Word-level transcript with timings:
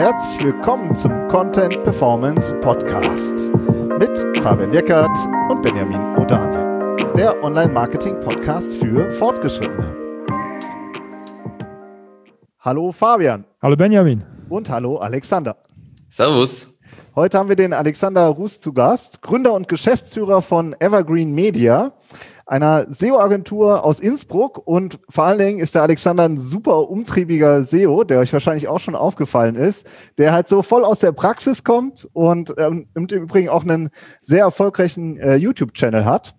Herzlich 0.00 0.42
willkommen 0.44 0.96
zum 0.96 1.28
Content 1.28 1.84
Performance 1.84 2.54
Podcast 2.62 3.50
mit 3.98 4.38
Fabian 4.38 4.72
Jeckert 4.72 5.14
und 5.50 5.60
Benjamin 5.60 6.16
Odani, 6.16 6.96
der 7.14 7.44
Online-Marketing-Podcast 7.44 8.78
für 8.78 9.10
Fortgeschrittene. 9.10 9.94
Hallo 12.60 12.92
Fabian. 12.92 13.44
Hallo 13.60 13.76
Benjamin. 13.76 14.24
Und 14.48 14.70
hallo 14.70 14.96
Alexander. 14.96 15.58
Servus. 16.08 16.78
Heute 17.14 17.36
haben 17.36 17.50
wir 17.50 17.56
den 17.56 17.74
Alexander 17.74 18.24
Ruß 18.24 18.62
zu 18.62 18.72
Gast, 18.72 19.20
Gründer 19.20 19.52
und 19.52 19.68
Geschäftsführer 19.68 20.40
von 20.40 20.74
Evergreen 20.80 21.34
Media 21.34 21.92
einer 22.50 22.92
SEO-Agentur 22.92 23.84
aus 23.84 24.00
Innsbruck 24.00 24.58
und 24.66 24.98
vor 25.08 25.24
allen 25.24 25.38
Dingen 25.38 25.58
ist 25.60 25.76
der 25.76 25.82
Alexander 25.82 26.24
ein 26.24 26.36
super 26.36 26.90
umtriebiger 26.90 27.62
SEO, 27.62 28.02
der 28.02 28.18
euch 28.18 28.32
wahrscheinlich 28.32 28.66
auch 28.66 28.80
schon 28.80 28.96
aufgefallen 28.96 29.54
ist, 29.54 29.86
der 30.18 30.32
halt 30.32 30.48
so 30.48 30.62
voll 30.62 30.84
aus 30.84 30.98
der 30.98 31.12
Praxis 31.12 31.62
kommt 31.62 32.08
und 32.12 32.52
ähm, 32.58 32.88
im 32.96 33.04
Übrigen 33.06 33.48
auch 33.48 33.62
einen 33.62 33.90
sehr 34.20 34.40
erfolgreichen 34.40 35.16
äh, 35.18 35.36
YouTube-Channel 35.36 36.04
hat. 36.04 36.34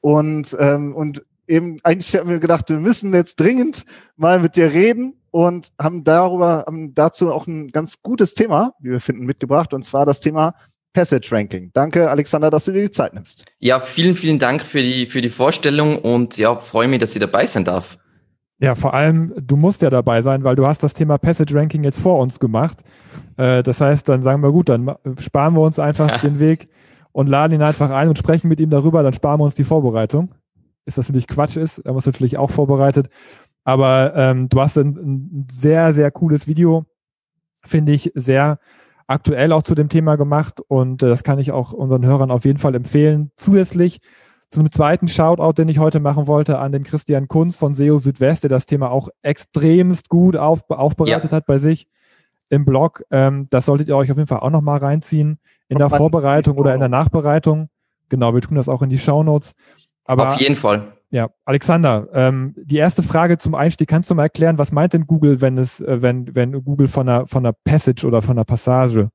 Und, 0.00 0.56
ähm, 0.58 0.96
und 0.96 1.22
eben 1.46 1.76
eigentlich 1.82 2.16
haben 2.16 2.30
wir 2.30 2.38
gedacht, 2.38 2.70
wir 2.70 2.80
müssen 2.80 3.12
jetzt 3.12 3.38
dringend 3.38 3.84
mal 4.16 4.40
mit 4.40 4.56
dir 4.56 4.72
reden 4.72 5.20
und 5.30 5.68
haben 5.78 6.02
darüber 6.02 6.64
haben 6.66 6.94
dazu 6.94 7.30
auch 7.30 7.46
ein 7.46 7.68
ganz 7.68 8.00
gutes 8.00 8.32
Thema, 8.32 8.72
wie 8.78 8.90
wir 8.90 9.00
finden, 9.00 9.26
mitgebracht 9.26 9.74
und 9.74 9.84
zwar 9.84 10.06
das 10.06 10.20
Thema 10.20 10.54
Passage 10.92 11.28
Ranking. 11.32 11.70
Danke, 11.72 12.10
Alexander, 12.10 12.50
dass 12.50 12.64
du 12.64 12.72
dir 12.72 12.82
die 12.82 12.90
Zeit 12.90 13.14
nimmst. 13.14 13.46
Ja, 13.58 13.80
vielen, 13.80 14.14
vielen 14.14 14.38
Dank 14.38 14.62
für 14.62 14.80
die, 14.80 15.06
für 15.06 15.20
die 15.20 15.28
Vorstellung 15.28 15.98
und 15.98 16.36
ja, 16.36 16.54
freue 16.56 16.88
mich, 16.88 17.00
dass 17.00 17.14
ich 17.14 17.20
dabei 17.20 17.46
sein 17.46 17.64
darf. 17.64 17.98
Ja, 18.58 18.76
vor 18.76 18.94
allem, 18.94 19.32
du 19.36 19.56
musst 19.56 19.82
ja 19.82 19.90
dabei 19.90 20.22
sein, 20.22 20.44
weil 20.44 20.54
du 20.54 20.66
hast 20.66 20.82
das 20.82 20.94
Thema 20.94 21.18
Passage 21.18 21.52
Ranking 21.54 21.82
jetzt 21.82 21.98
vor 21.98 22.20
uns 22.20 22.38
gemacht. 22.38 22.82
Äh, 23.36 23.62
das 23.62 23.80
heißt, 23.80 24.08
dann 24.08 24.22
sagen 24.22 24.42
wir 24.42 24.52
gut, 24.52 24.68
dann 24.68 24.94
sparen 25.18 25.54
wir 25.54 25.62
uns 25.62 25.78
einfach 25.78 26.20
den 26.20 26.38
Weg 26.38 26.68
und 27.10 27.28
laden 27.28 27.54
ihn 27.54 27.62
einfach 27.62 27.90
ein 27.90 28.08
und 28.08 28.18
sprechen 28.18 28.48
mit 28.48 28.60
ihm 28.60 28.70
darüber, 28.70 29.02
dann 29.02 29.14
sparen 29.14 29.40
wir 29.40 29.44
uns 29.44 29.54
die 29.54 29.64
Vorbereitung. 29.64 30.32
Ist 30.84 30.98
das 30.98 31.08
natürlich 31.08 31.26
Quatsch 31.26 31.56
ist, 31.56 31.78
er 31.78 31.92
muss 31.92 32.06
natürlich 32.06 32.38
auch 32.38 32.50
vorbereitet. 32.50 33.08
Aber 33.64 34.14
ähm, 34.16 34.48
du 34.48 34.60
hast 34.60 34.76
ein, 34.78 34.96
ein 34.96 35.48
sehr, 35.50 35.92
sehr 35.92 36.10
cooles 36.10 36.48
Video, 36.48 36.86
finde 37.64 37.92
ich, 37.92 38.10
sehr 38.14 38.58
aktuell 39.12 39.52
auch 39.52 39.62
zu 39.62 39.74
dem 39.74 39.88
Thema 39.88 40.16
gemacht 40.16 40.60
und 40.66 41.02
äh, 41.02 41.08
das 41.08 41.22
kann 41.22 41.38
ich 41.38 41.52
auch 41.52 41.72
unseren 41.72 42.04
Hörern 42.04 42.30
auf 42.30 42.44
jeden 42.44 42.58
Fall 42.58 42.74
empfehlen. 42.74 43.30
Zusätzlich 43.36 44.00
zum 44.50 44.70
zweiten 44.70 45.08
Shoutout, 45.08 45.52
den 45.52 45.68
ich 45.68 45.78
heute 45.78 46.00
machen 46.00 46.26
wollte, 46.26 46.58
an 46.58 46.72
den 46.72 46.82
Christian 46.82 47.28
Kunz 47.28 47.56
von 47.56 47.72
SEO 47.72 47.98
Südwest, 47.98 48.42
der 48.42 48.50
das 48.50 48.66
Thema 48.66 48.90
auch 48.90 49.08
extremst 49.22 50.08
gut 50.08 50.36
auf, 50.36 50.68
aufbereitet 50.68 51.30
ja. 51.30 51.36
hat 51.36 51.46
bei 51.46 51.58
sich 51.58 51.86
im 52.48 52.64
Blog. 52.64 53.02
Ähm, 53.10 53.46
das 53.50 53.66
solltet 53.66 53.88
ihr 53.88 53.96
euch 53.96 54.10
auf 54.10 54.16
jeden 54.16 54.28
Fall 54.28 54.40
auch 54.40 54.50
nochmal 54.50 54.78
reinziehen 54.78 55.38
in 55.68 55.78
der 55.78 55.88
Vorbereitung 55.88 56.58
oder 56.58 56.74
in 56.74 56.80
der 56.80 56.90
Nachbereitung. 56.90 57.68
Genau, 58.08 58.34
wir 58.34 58.42
tun 58.42 58.56
das 58.56 58.68
auch 58.68 58.82
in 58.82 58.90
die 58.90 58.98
Shownotes. 58.98 59.54
Aber 60.04 60.32
auf 60.32 60.40
jeden 60.40 60.56
Fall. 60.56 60.92
Ja, 61.12 61.28
Alexander, 61.44 62.08
ähm, 62.14 62.54
die 62.56 62.78
erste 62.78 63.02
Frage 63.02 63.36
zum 63.36 63.54
Einstieg, 63.54 63.86
kannst 63.86 64.10
du 64.10 64.14
mal 64.14 64.22
erklären, 64.22 64.56
was 64.56 64.72
meint 64.72 64.94
denn 64.94 65.06
Google, 65.06 65.42
wenn 65.42 65.58
es, 65.58 65.78
äh, 65.82 66.00
wenn, 66.00 66.34
wenn 66.34 66.64
Google 66.64 66.88
von 66.88 67.06
einer, 67.06 67.26
von 67.26 67.44
einer 67.44 67.52
Passage 67.52 68.06
oder 68.06 68.22
von 68.22 68.30
einer 68.38 68.46
Passage 68.46 69.10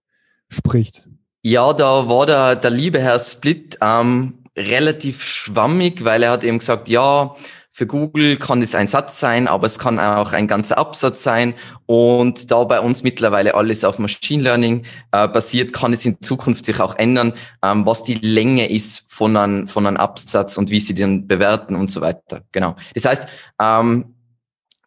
spricht? 0.48 1.10
Ja, 1.42 1.74
da 1.74 2.08
war 2.08 2.28
der, 2.28 2.56
der 2.56 2.70
liebe 2.70 3.00
Herr 3.00 3.18
Split 3.18 3.80
ähm, 3.82 4.44
relativ 4.56 5.24
schwammig, 5.24 6.06
weil 6.06 6.22
er 6.22 6.32
hat 6.32 6.44
eben 6.44 6.60
gesagt, 6.60 6.88
ja, 6.88 7.36
für 7.78 7.86
Google 7.86 8.38
kann 8.38 8.64
es 8.64 8.74
ein 8.74 8.88
Satz 8.88 9.20
sein, 9.20 9.48
aber 9.48 9.68
es 9.68 9.78
kann 9.78 10.00
auch 10.00 10.34
ein 10.34 10.48
ganzer 10.48 10.80
Absatz 10.80 11.22
sein. 11.22 11.54
Und 11.86 12.50
da 12.50 12.64
bei 12.64 12.80
uns 12.80 13.04
mittlerweile 13.04 13.54
alles 13.54 13.84
auf 13.84 14.00
Machine 14.00 14.42
Learning 14.42 14.84
äh, 15.12 15.28
basiert, 15.28 15.74
kann 15.74 15.94
es 15.94 16.04
in 16.04 16.20
Zukunft 16.20 16.66
sich 16.66 16.80
auch 16.80 16.96
ändern, 16.96 17.34
ähm, 17.62 17.86
was 17.86 18.02
die 18.02 18.16
Länge 18.16 18.68
ist 18.68 19.14
von 19.14 19.38
einem, 19.38 19.68
von 19.68 19.86
einem 19.86 19.98
Absatz 19.98 20.58
und 20.58 20.72
wie 20.72 20.80
sie 20.80 20.96
den 20.96 21.28
bewerten 21.28 21.76
und 21.76 21.92
so 21.92 22.02
weiter. 22.02 22.42
Genau. 22.52 22.76
Das 22.96 23.06
heißt, 23.06 23.28
ähm, 23.62 24.16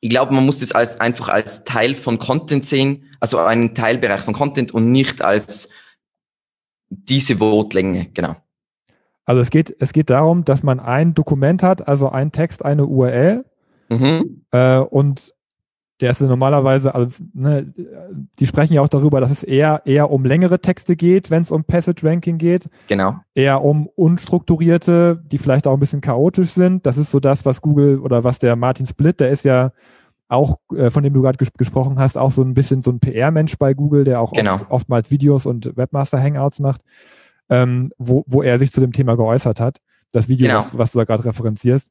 ich 0.01 0.11
glaube, 0.11 0.35
man 0.35 0.45
muss 0.45 0.59
das 0.59 0.73
als, 0.73 0.99
einfach 0.99 1.29
als 1.29 1.63
Teil 1.63 1.95
von 1.95 2.19
Content 2.19 2.67
sehen, 2.67 3.09
also 3.21 3.39
einen 3.39 3.73
Teilbereich 3.77 4.23
von 4.23 4.35
Content 4.35 4.75
und 4.75 4.91
nicht 4.91 5.23
als 5.23 5.69
diese 6.89 7.37
Votlänge. 7.37 8.11
Genau. 8.15 8.35
Also 9.25 9.41
es 9.41 9.51
geht, 9.51 9.77
es 9.79 9.93
geht 9.93 10.11
darum, 10.11 10.45
dass 10.45 10.63
man 10.63 10.81
ein 10.81 11.15
Dokument 11.15 11.63
hat, 11.63 11.87
also 11.87 12.09
ein 12.11 12.33
Text, 12.33 12.65
eine 12.65 12.87
URL. 12.87 13.45
Mhm. 13.89 14.45
Äh, 14.51 14.79
und 14.79 15.35
der 16.01 16.11
ist 16.11 16.21
normalerweise, 16.21 16.95
also, 16.95 17.11
ne, 17.35 17.73
die 18.39 18.47
sprechen 18.47 18.73
ja 18.73 18.81
auch 18.81 18.89
darüber, 18.89 19.21
dass 19.21 19.31
es 19.31 19.43
eher, 19.43 19.83
eher 19.85 20.11
um 20.11 20.25
längere 20.25 20.61
Texte 20.61 20.97
geht, 20.97 21.31
wenn 21.31 21.43
es 21.43 21.51
um 21.51 21.65
Passage 21.65 22.07
Ranking 22.07 22.39
geht. 22.39 22.71
Genau. 22.89 23.17
Eher 23.35 23.63
um 23.63 23.87
unstrukturierte, 23.87 25.23
die 25.27 25.39
vielleicht 25.39 25.67
auch 25.67 25.75
ein 25.75 25.81
bisschen 25.81 26.01
chaotisch 26.01 26.51
sind. 26.51 26.87
Das 26.87 26.97
ist 26.97 27.11
so 27.11 27.21
das, 27.21 27.45
was 27.45 27.61
Google 27.61 27.99
oder 27.99 28.25
was 28.25 28.39
der 28.39 28.57
Martin 28.57 28.87
Split, 28.87 29.21
der 29.21 29.31
ist 29.31 29.45
ja 29.45 29.73
auch, 30.29 30.59
äh, 30.75 30.91
von 30.91 31.03
dem 31.03 31.13
du 31.13 31.21
gerade 31.21 31.37
ges 31.37 31.53
gesprochen 31.53 31.99
hast, 31.99 32.17
auch 32.17 32.33
so 32.33 32.43
ein 32.43 32.55
bisschen 32.55 32.83
so 32.83 32.91
ein 32.91 33.01
PR-Mensch 33.01 33.59
bei 33.59 33.75
Google, 33.75 34.05
der 34.05 34.21
auch 34.21 34.33
genau. 34.33 34.55
oft, 34.55 34.71
oftmals 34.71 35.11
Videos 35.11 35.45
und 35.45 35.77
Webmaster-Hangouts 35.77 36.61
macht 36.61 36.81
ähm, 37.51 37.93
wo, 37.99 38.25
wo 38.27 38.43
er 38.43 38.59
sich 38.59 38.73
zu 38.73 38.81
dem 38.81 38.93
Thema 38.93 39.17
geäußert 39.17 39.61
hat. 39.61 39.79
Das 40.13 40.29
Video, 40.29 40.47
genau. 40.47 40.61
was, 40.61 40.79
was 40.79 40.93
du 40.93 40.99
da 40.99 41.05
gerade 41.05 41.25
referenzierst. 41.25 41.91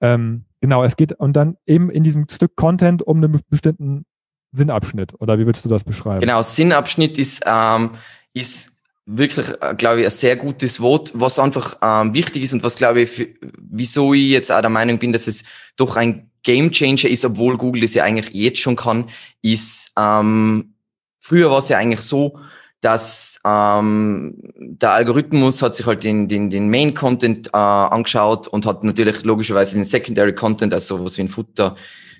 Ähm, 0.00 0.44
genau, 0.60 0.84
es 0.84 0.96
geht 0.96 1.12
und 1.14 1.34
dann 1.34 1.56
eben 1.66 1.90
in 1.90 2.04
diesem 2.04 2.26
Stück 2.30 2.54
Content 2.54 3.02
um 3.02 3.16
einen 3.16 3.40
bestimmten 3.50 4.04
Sinnabschnitt. 4.52 5.14
Oder 5.20 5.38
wie 5.38 5.46
würdest 5.46 5.64
du 5.64 5.68
das 5.68 5.84
beschreiben? 5.84 6.20
Genau, 6.20 6.42
Sinnabschnitt 6.42 7.18
ist, 7.18 7.42
ähm, 7.46 7.90
ist 8.32 8.78
wirklich, 9.06 9.48
äh, 9.60 9.74
glaube 9.74 10.00
ich, 10.00 10.06
ein 10.06 10.12
sehr 10.12 10.36
gutes 10.36 10.80
Wort, 10.80 11.10
was 11.14 11.38
einfach 11.38 11.78
ähm, 11.82 12.14
wichtig 12.14 12.44
ist 12.44 12.52
und 12.52 12.62
was, 12.62 12.76
glaube 12.76 13.02
ich, 13.02 13.10
für, 13.10 13.28
wieso 13.58 14.14
ich 14.14 14.28
jetzt 14.28 14.52
auch 14.52 14.60
der 14.60 14.70
Meinung 14.70 14.98
bin, 14.98 15.12
dass 15.12 15.26
es 15.26 15.44
doch 15.76 15.96
ein 15.96 16.30
Game 16.42 16.70
Changer 16.70 17.08
ist, 17.08 17.24
obwohl 17.24 17.56
Google 17.56 17.82
das 17.82 17.94
ja 17.94 18.04
eigentlich 18.04 18.34
jetzt 18.34 18.60
schon 18.60 18.76
kann, 18.76 19.08
ist, 19.42 19.92
ähm, 19.98 20.74
früher 21.18 21.50
war 21.50 21.58
es 21.58 21.68
ja 21.68 21.78
eigentlich 21.78 22.00
so, 22.00 22.38
dass 22.80 23.40
ähm, 23.44 24.34
der 24.56 24.92
Algorithmus 24.92 25.62
hat 25.62 25.74
sich 25.74 25.86
halt 25.86 26.04
den, 26.04 26.28
den, 26.28 26.48
den 26.50 26.70
Main-Content 26.70 27.48
äh, 27.48 27.56
angeschaut 27.56 28.46
und 28.46 28.66
hat 28.66 28.84
natürlich 28.84 29.24
logischerweise 29.24 29.74
den 29.74 29.84
Secondary-Content, 29.84 30.72
also 30.72 30.98
sowas 30.98 31.18
wie 31.18 31.22
ein 31.22 31.28
Futter, 31.28 31.76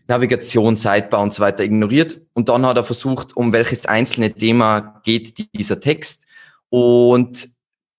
Navigation, 0.09 0.75
Sidebar 0.75 1.21
und 1.21 1.33
so 1.33 1.43
weiter 1.43 1.63
ignoriert. 1.63 2.21
Und 2.33 2.49
dann 2.49 2.67
hat 2.67 2.77
er 2.77 2.85
versucht, 2.85 3.37
um 3.37 3.53
welches 3.53 3.87
einzelne 3.87 4.33
Thema 4.33 5.01
geht 5.05 5.55
dieser 5.55 5.81
Text. 5.81 6.27
Und 6.71 7.51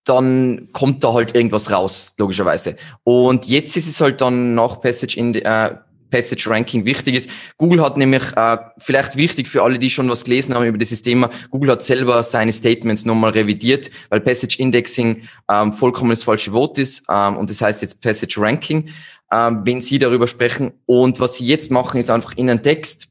dann 0.03 0.69
kommt 0.73 1.03
da 1.03 1.13
halt 1.13 1.35
irgendwas 1.35 1.71
raus, 1.71 2.15
logischerweise. 2.17 2.75
Und 3.03 3.47
jetzt 3.47 3.77
ist 3.77 3.87
es 3.87 4.01
halt 4.01 4.21
dann 4.21 4.55
nach 4.55 4.81
Passage 4.81 5.17
in, 5.17 5.35
äh, 5.35 5.75
Passage 6.09 6.49
Ranking 6.49 6.85
wichtig 6.85 7.15
ist. 7.15 7.29
Google 7.57 7.81
hat 7.81 7.97
nämlich, 7.97 8.23
äh, 8.35 8.57
vielleicht 8.77 9.15
wichtig 9.15 9.47
für 9.47 9.63
alle, 9.63 9.79
die 9.79 9.89
schon 9.89 10.09
was 10.09 10.23
gelesen 10.23 10.53
haben 10.55 10.65
über 10.65 10.77
dieses 10.77 11.01
Thema, 11.01 11.29
Google 11.49 11.71
hat 11.71 11.83
selber 11.83 12.23
seine 12.23 12.53
Statements 12.53 13.05
nochmal 13.05 13.31
revidiert, 13.31 13.89
weil 14.09 14.21
Passage 14.21 14.57
Indexing 14.59 15.27
ähm, 15.49 15.71
vollkommen 15.71 16.11
das 16.11 16.23
falsche 16.23 16.53
Wort 16.53 16.77
ist 16.77 17.03
ähm, 17.09 17.37
und 17.37 17.49
das 17.49 17.61
heißt 17.61 17.81
jetzt 17.81 18.01
Passage 18.01 18.39
Ranking, 18.39 18.89
ähm, 19.31 19.61
wenn 19.63 19.81
Sie 19.81 19.99
darüber 19.99 20.27
sprechen. 20.27 20.71
Und 20.85 21.19
was 21.19 21.35
Sie 21.35 21.45
jetzt 21.45 21.71
machen, 21.71 21.99
ist 21.99 22.09
einfach 22.09 22.35
in 22.37 22.49
einen 22.49 22.63
Text. 22.63 23.07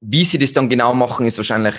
Wie 0.00 0.24
Sie 0.24 0.38
das 0.38 0.52
dann 0.52 0.68
genau 0.68 0.94
machen, 0.94 1.26
ist 1.26 1.38
wahrscheinlich 1.38 1.76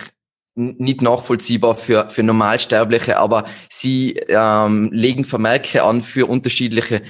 nicht 0.56 1.02
nachvollziehbar 1.02 1.76
für, 1.76 2.10
für 2.10 2.24
Normalsterbliche, 2.24 3.18
aber 3.18 3.46
sie 3.70 4.18
ähm, 4.28 4.90
legen 4.92 5.24
Vermerke 5.24 5.84
an 5.84 6.02
für 6.02 6.28
unterschiedliche 6.28 7.04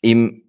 im 0.00 0.42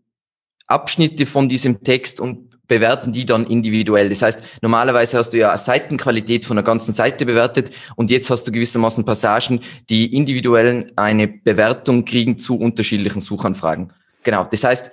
Abschnitte 0.68 1.26
von 1.26 1.50
diesem 1.50 1.84
Text 1.84 2.20
und 2.20 2.48
bewerten 2.68 3.14
die 3.14 3.26
dann 3.26 3.48
individuell. 3.48 4.10
Das 4.10 4.22
heißt, 4.22 4.44
normalerweise 4.62 5.18
hast 5.18 5.32
du 5.32 5.38
ja 5.38 5.50
eine 5.50 5.58
Seitenqualität 5.58 6.46
von 6.46 6.58
der 6.58 6.64
ganzen 6.64 6.92
Seite 6.92 7.26
bewertet 7.26 7.72
und 7.96 8.12
jetzt 8.12 8.30
hast 8.30 8.44
du 8.44 8.52
gewissermaßen 8.52 9.06
Passagen, 9.06 9.62
die 9.90 10.14
individuell 10.14 10.92
eine 10.96 11.28
Bewertung 11.28 12.06
kriegen 12.06 12.38
zu 12.38 12.58
unterschiedlichen 12.58 13.22
Suchanfragen. 13.22 13.94
Genau. 14.24 14.44
Das 14.44 14.64
heißt, 14.64 14.92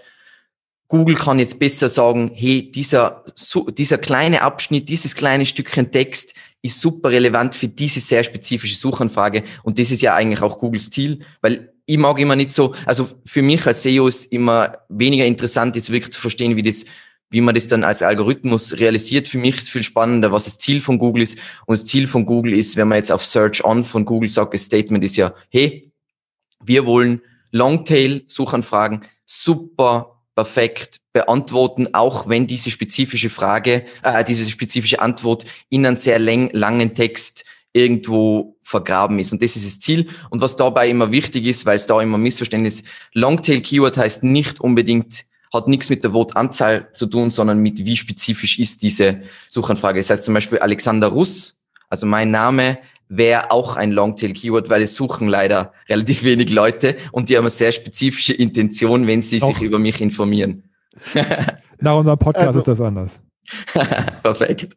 Google 0.86 1.16
kann 1.16 1.38
jetzt 1.38 1.58
besser 1.58 1.88
sagen, 1.88 2.30
hey, 2.34 2.70
dieser, 2.70 3.24
dieser 3.76 3.98
kleine 3.98 4.42
Abschnitt, 4.42 4.88
dieses 4.88 5.14
kleine 5.16 5.46
Stückchen 5.46 5.90
Text 5.90 6.34
ist 6.62 6.80
super 6.80 7.10
relevant 7.10 7.54
für 7.54 7.68
diese 7.68 8.00
sehr 8.00 8.22
spezifische 8.22 8.76
Suchanfrage. 8.76 9.44
Und 9.64 9.78
das 9.78 9.90
ist 9.90 10.02
ja 10.02 10.14
eigentlich 10.14 10.40
auch 10.40 10.58
Googles 10.58 10.90
Ziel, 10.90 11.20
weil 11.40 11.73
ich 11.86 11.98
mag 11.98 12.18
immer 12.18 12.36
nicht 12.36 12.52
so, 12.52 12.74
also 12.86 13.08
für 13.26 13.42
mich 13.42 13.66
als 13.66 13.82
SEO 13.82 14.08
ist 14.08 14.32
immer 14.32 14.78
weniger 14.88 15.26
interessant, 15.26 15.76
jetzt 15.76 15.90
wirklich 15.90 16.12
zu 16.12 16.20
verstehen, 16.20 16.56
wie 16.56 16.62
das, 16.62 16.86
wie 17.30 17.40
man 17.40 17.54
das 17.54 17.68
dann 17.68 17.84
als 17.84 18.02
Algorithmus 18.02 18.78
realisiert. 18.78 19.28
Für 19.28 19.38
mich 19.38 19.58
ist 19.58 19.70
viel 19.70 19.82
spannender, 19.82 20.32
was 20.32 20.44
das 20.44 20.58
Ziel 20.58 20.80
von 20.80 20.98
Google 20.98 21.22
ist. 21.22 21.38
Und 21.66 21.78
das 21.78 21.84
Ziel 21.84 22.06
von 22.06 22.24
Google 22.24 22.54
ist, 22.54 22.76
wenn 22.76 22.88
man 22.88 22.96
jetzt 22.96 23.12
auf 23.12 23.24
Search 23.24 23.64
On 23.64 23.84
von 23.84 24.04
Google 24.04 24.30
sagt, 24.30 24.54
das 24.54 24.62
Statement 24.62 25.04
ist 25.04 25.16
ja, 25.16 25.34
hey, 25.50 25.92
wir 26.64 26.86
wollen 26.86 27.20
Longtail-Suchanfragen 27.50 29.04
super 29.26 30.22
perfekt 30.34 31.00
beantworten, 31.12 31.88
auch 31.92 32.28
wenn 32.28 32.46
diese 32.46 32.70
spezifische 32.70 33.30
Frage, 33.30 33.84
äh, 34.02 34.24
diese 34.24 34.48
spezifische 34.48 35.00
Antwort 35.00 35.44
in 35.68 35.86
einem 35.86 35.96
sehr 35.96 36.18
lang, 36.18 36.50
langen 36.52 36.94
Text 36.94 37.44
irgendwo 37.74 38.56
vergraben 38.62 39.18
ist. 39.18 39.32
Und 39.32 39.42
das 39.42 39.56
ist 39.56 39.66
das 39.66 39.80
Ziel. 39.80 40.08
Und 40.30 40.40
was 40.40 40.56
dabei 40.56 40.88
immer 40.88 41.10
wichtig 41.10 41.44
ist, 41.46 41.66
weil 41.66 41.76
es 41.76 41.86
da 41.86 42.00
immer 42.00 42.16
Missverständnis, 42.16 42.84
Longtail 43.12 43.60
Keyword 43.60 43.98
heißt 43.98 44.22
nicht 44.22 44.60
unbedingt, 44.60 45.24
hat 45.52 45.68
nichts 45.68 45.90
mit 45.90 46.02
der 46.04 46.14
Wortanzahl 46.14 46.88
zu 46.92 47.06
tun, 47.06 47.30
sondern 47.30 47.58
mit 47.58 47.84
wie 47.84 47.96
spezifisch 47.96 48.58
ist 48.58 48.82
diese 48.82 49.22
Suchanfrage. 49.48 49.98
Das 49.98 50.08
heißt 50.08 50.24
zum 50.24 50.34
Beispiel 50.34 50.58
Alexander 50.58 51.08
Russ, 51.08 51.58
also 51.90 52.06
mein 52.06 52.30
Name, 52.30 52.78
wäre 53.08 53.50
auch 53.50 53.76
ein 53.76 53.92
Longtail-Keyword, 53.92 54.70
weil 54.70 54.82
es 54.82 54.94
suchen 54.94 55.28
leider 55.28 55.72
relativ 55.88 56.22
wenig 56.22 56.50
Leute 56.50 56.96
und 57.12 57.28
die 57.28 57.36
haben 57.36 57.44
eine 57.44 57.50
sehr 57.50 57.72
spezifische 57.72 58.32
Intention, 58.32 59.06
wenn 59.06 59.20
sie 59.20 59.42
auch. 59.42 59.48
sich 59.48 59.62
über 59.62 59.78
mich 59.78 60.00
informieren. 60.00 60.64
Nach 61.80 61.96
unserem 61.96 62.18
Podcast 62.18 62.46
also, 62.46 62.60
ist 62.60 62.68
das 62.68 62.80
anders. 62.80 63.20
Perfekt. 64.22 64.68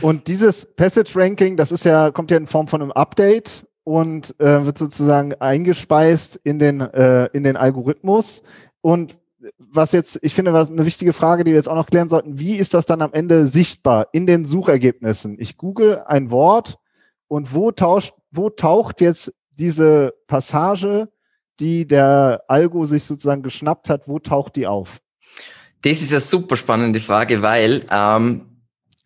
Und 0.00 0.28
dieses 0.28 0.66
Passage 0.74 1.12
Ranking, 1.16 1.56
das 1.56 1.72
ist 1.72 1.84
ja, 1.84 2.10
kommt 2.10 2.30
ja 2.30 2.36
in 2.36 2.46
Form 2.46 2.68
von 2.68 2.82
einem 2.82 2.92
Update 2.92 3.66
und 3.84 4.34
äh, 4.40 4.64
wird 4.64 4.78
sozusagen 4.78 5.34
eingespeist 5.34 6.40
in 6.42 6.58
den, 6.58 6.80
äh, 6.80 7.26
in 7.32 7.44
den 7.44 7.56
Algorithmus. 7.56 8.42
Und 8.80 9.18
was 9.58 9.92
jetzt, 9.92 10.18
ich 10.22 10.34
finde, 10.34 10.52
was 10.52 10.70
eine 10.70 10.84
wichtige 10.86 11.12
Frage, 11.12 11.44
die 11.44 11.52
wir 11.52 11.56
jetzt 11.56 11.68
auch 11.68 11.76
noch 11.76 11.86
klären 11.86 12.08
sollten, 12.08 12.38
wie 12.38 12.56
ist 12.56 12.74
das 12.74 12.86
dann 12.86 13.02
am 13.02 13.12
Ende 13.12 13.46
sichtbar 13.46 14.08
in 14.12 14.26
den 14.26 14.44
Suchergebnissen? 14.44 15.36
Ich 15.38 15.56
google 15.56 16.02
ein 16.06 16.30
Wort 16.30 16.78
und 17.28 17.54
wo 17.54 17.70
tauscht, 17.70 18.14
wo 18.30 18.50
taucht 18.50 19.00
jetzt 19.00 19.32
diese 19.50 20.14
Passage, 20.26 21.08
die 21.60 21.86
der 21.86 22.42
Algo 22.48 22.84
sich 22.86 23.04
sozusagen 23.04 23.42
geschnappt 23.42 23.88
hat, 23.88 24.08
wo 24.08 24.18
taucht 24.18 24.56
die 24.56 24.66
auf? 24.66 24.98
Das 25.82 26.02
ist 26.02 26.12
eine 26.12 26.20
super 26.20 26.56
spannende 26.56 27.00
Frage, 27.00 27.42
weil 27.42 27.84
ähm, 27.90 28.55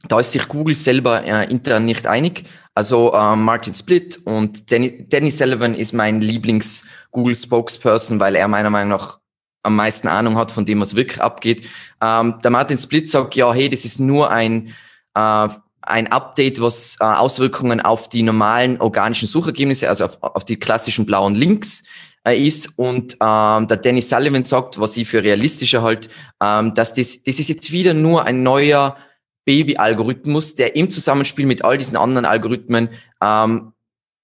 da 0.08 0.20
ist 0.20 0.32
sich 0.32 0.48
Google 0.48 0.76
selber 0.76 1.24
äh, 1.24 1.50
intern 1.50 1.84
nicht 1.84 2.06
einig. 2.06 2.44
Also 2.74 3.12
äh, 3.12 3.36
Martin 3.36 3.74
Split 3.74 4.20
und 4.24 4.72
Danny, 4.72 5.06
Danny 5.08 5.30
Sullivan 5.30 5.74
ist 5.74 5.92
mein 5.92 6.20
Lieblings-Google-Spokesperson, 6.20 8.20
weil 8.20 8.36
er 8.36 8.48
meiner 8.48 8.70
Meinung 8.70 8.90
nach 8.90 9.18
am 9.62 9.76
meisten 9.76 10.08
Ahnung 10.08 10.36
hat 10.36 10.50
von 10.50 10.64
dem, 10.64 10.80
was 10.80 10.96
wirklich 10.96 11.20
abgeht. 11.20 11.66
Ähm, 12.00 12.36
der 12.42 12.50
Martin 12.50 12.78
Split 12.78 13.10
sagt, 13.10 13.34
ja, 13.34 13.52
hey, 13.52 13.68
das 13.68 13.84
ist 13.84 14.00
nur 14.00 14.30
ein, 14.30 14.74
äh, 15.14 15.48
ein 15.82 16.10
Update, 16.10 16.62
was 16.62 16.96
äh, 17.00 17.04
Auswirkungen 17.04 17.80
auf 17.80 18.08
die 18.08 18.22
normalen 18.22 18.80
organischen 18.80 19.28
Suchergebnisse, 19.28 19.88
also 19.88 20.06
auf, 20.06 20.22
auf 20.22 20.44
die 20.44 20.58
klassischen 20.58 21.04
blauen 21.04 21.34
Links 21.34 21.84
äh, 22.26 22.42
ist. 22.42 22.78
Und 22.78 23.18
ähm, 23.20 23.68
der 23.68 23.76
Danny 23.76 24.00
Sullivan 24.00 24.44
sagt, 24.44 24.80
was 24.80 24.96
ich 24.96 25.08
für 25.08 25.22
realistischer 25.22 25.82
halt, 25.82 26.08
ähm, 26.42 26.74
dass 26.74 26.94
das, 26.94 27.22
das 27.22 27.38
ist 27.38 27.48
jetzt 27.48 27.70
wieder 27.70 27.92
nur 27.92 28.24
ein 28.24 28.42
neuer 28.42 28.96
Baby-Algorithmus, 29.44 30.54
der 30.54 30.76
im 30.76 30.90
Zusammenspiel 30.90 31.46
mit 31.46 31.64
all 31.64 31.78
diesen 31.78 31.96
anderen 31.96 32.24
Algorithmen 32.24 32.90
ähm, 33.22 33.72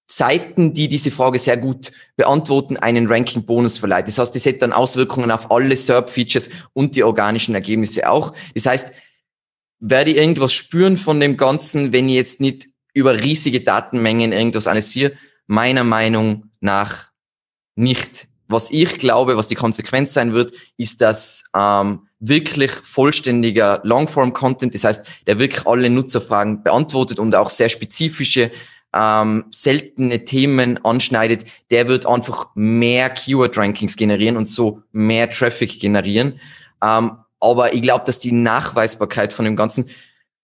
Seiten, 0.08 0.72
die 0.72 0.88
diese 0.88 1.10
Frage 1.10 1.38
sehr 1.38 1.56
gut 1.56 1.90
beantworten, 2.16 2.76
einen 2.76 3.08
Ranking-Bonus 3.08 3.78
verleiht. 3.78 4.06
Das 4.06 4.18
heißt, 4.18 4.34
das 4.36 4.46
hat 4.46 4.62
dann 4.62 4.72
Auswirkungen 4.72 5.32
auf 5.32 5.50
alle 5.50 5.76
SERP-Features 5.76 6.50
und 6.72 6.94
die 6.94 7.02
organischen 7.02 7.54
Ergebnisse 7.54 8.08
auch. 8.08 8.32
Das 8.54 8.66
heißt, 8.66 8.92
werde 9.80 10.12
ich 10.12 10.16
irgendwas 10.16 10.52
spüren 10.52 10.96
von 10.96 11.18
dem 11.18 11.36
Ganzen, 11.36 11.92
wenn 11.92 12.08
ich 12.08 12.14
jetzt 12.14 12.40
nicht 12.40 12.68
über 12.94 13.20
riesige 13.20 13.60
Datenmengen 13.60 14.32
irgendwas 14.32 14.68
analysiere? 14.68 15.12
Meiner 15.46 15.84
Meinung 15.84 16.50
nach 16.60 17.10
nicht. 17.74 18.28
Was 18.48 18.70
ich 18.70 18.98
glaube, 18.98 19.36
was 19.36 19.48
die 19.48 19.54
Konsequenz 19.54 20.12
sein 20.12 20.32
wird, 20.32 20.52
ist, 20.76 21.00
dass 21.00 21.44
ähm, 21.54 22.06
wirklich 22.20 22.70
vollständiger 22.70 23.80
Longform-Content, 23.82 24.74
das 24.74 24.84
heißt, 24.84 25.06
der 25.26 25.38
wirklich 25.38 25.66
alle 25.66 25.90
Nutzerfragen 25.90 26.62
beantwortet 26.62 27.18
und 27.18 27.34
auch 27.34 27.50
sehr 27.50 27.68
spezifische, 27.68 28.50
ähm, 28.94 29.44
seltene 29.50 30.24
Themen 30.24 30.82
anschneidet, 30.84 31.44
der 31.70 31.88
wird 31.88 32.06
einfach 32.06 32.48
mehr 32.54 33.10
Keyword-Rankings 33.10 33.96
generieren 33.96 34.36
und 34.36 34.48
so 34.48 34.82
mehr 34.92 35.30
Traffic 35.30 35.80
generieren. 35.80 36.40
Ähm, 36.82 37.12
aber 37.40 37.74
ich 37.74 37.82
glaube, 37.82 38.04
dass 38.06 38.18
die 38.18 38.32
Nachweisbarkeit 38.32 39.32
von 39.32 39.44
dem 39.44 39.56
Ganzen 39.56 39.90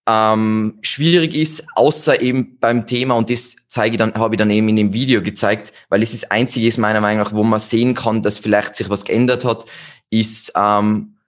ähm, 0.09 0.79
schwierig 0.83 1.35
ist, 1.35 1.65
außer 1.77 2.21
eben 2.21 2.59
beim 2.59 2.87
Thema, 2.87 3.15
und 3.15 3.31
das 3.31 3.57
zeige 3.69 3.95
ich 3.95 3.99
dann, 3.99 4.15
habe 4.15 4.35
ich 4.35 4.39
dann 4.39 4.51
eben 4.51 4.69
in 4.69 4.77
dem 4.77 4.93
Video 4.93 5.23
gezeigt, 5.23 5.73
weil 5.89 6.03
es 6.03 6.13
das 6.13 6.31
Einzige 6.31 6.67
ist 6.67 6.79
meiner 6.79 7.01
Meinung 7.01 7.25
nach, 7.25 7.33
wo 7.33 7.45
man 7.45 7.61
sehen 7.61 7.95
kann, 7.95 8.23
dass 8.23 8.39
vielleicht 8.39 8.75
sich 8.75 8.91
was 8.91 9.05
geändert 9.05 9.45
hat, 9.45 9.65
ist 10.11 10.53
ähm, 10.57 11.19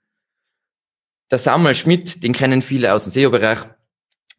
der 1.30 1.38
Samuel 1.38 1.74
Schmidt, 1.74 2.22
den 2.22 2.32
kennen 2.32 2.62
viele 2.62 2.92
aus 2.92 3.04
dem 3.04 3.12
SEO-Bereich, 3.12 3.60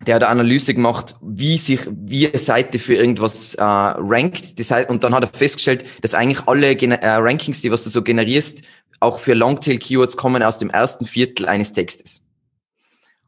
der 0.06 0.16
hat 0.16 0.24
eine 0.24 0.32
Analyse 0.32 0.74
gemacht, 0.74 1.16
wie 1.22 1.58
sich, 1.58 1.82
wie 1.90 2.28
eine 2.28 2.38
Seite 2.38 2.80
für 2.80 2.96
irgendwas 2.96 3.56
äh, 3.56 3.64
rankt. 3.64 4.60
Das 4.60 4.70
heißt, 4.70 4.90
und 4.90 5.04
dann 5.04 5.16
hat 5.16 5.24
er 5.24 5.30
festgestellt, 5.38 5.86
dass 6.02 6.14
eigentlich 6.14 6.48
alle 6.48 6.76
äh, 6.76 7.10
Rankings, 7.10 7.62
die 7.62 7.72
was 7.72 7.86
du 7.86 7.90
so 7.90 8.02
generierst, 8.02 8.64
auch 9.00 9.20
für 9.20 9.34
Longtail-Keywords 9.34 10.18
kommen 10.18 10.44
aus 10.44 10.58
dem 10.58 10.70
ersten 10.70 11.06
Viertel 11.06 11.48
eines 11.48 11.74
Textes. 11.74 12.25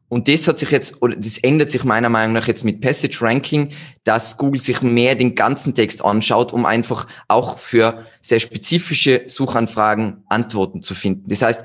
Und 0.08 0.26
das 0.28 0.48
hat 0.48 0.58
sich 0.58 0.70
jetzt, 0.70 1.02
oder 1.02 1.16
das 1.16 1.38
ändert 1.38 1.70
sich 1.70 1.84
meiner 1.84 2.08
Meinung 2.08 2.34
nach 2.34 2.48
jetzt 2.48 2.64
mit 2.64 2.80
Passage 2.80 3.18
Ranking, 3.20 3.70
dass 4.04 4.38
Google 4.38 4.60
sich 4.60 4.80
mehr 4.80 5.14
den 5.14 5.34
ganzen 5.34 5.74
Text 5.74 6.02
anschaut, 6.02 6.52
um 6.52 6.64
einfach 6.64 7.06
auch 7.28 7.58
für 7.58 8.06
sehr 8.22 8.40
spezifische 8.40 9.24
Suchanfragen 9.26 10.24
Antworten 10.28 10.82
zu 10.82 10.94
finden. 10.94 11.28
Das 11.28 11.42
heißt, 11.42 11.64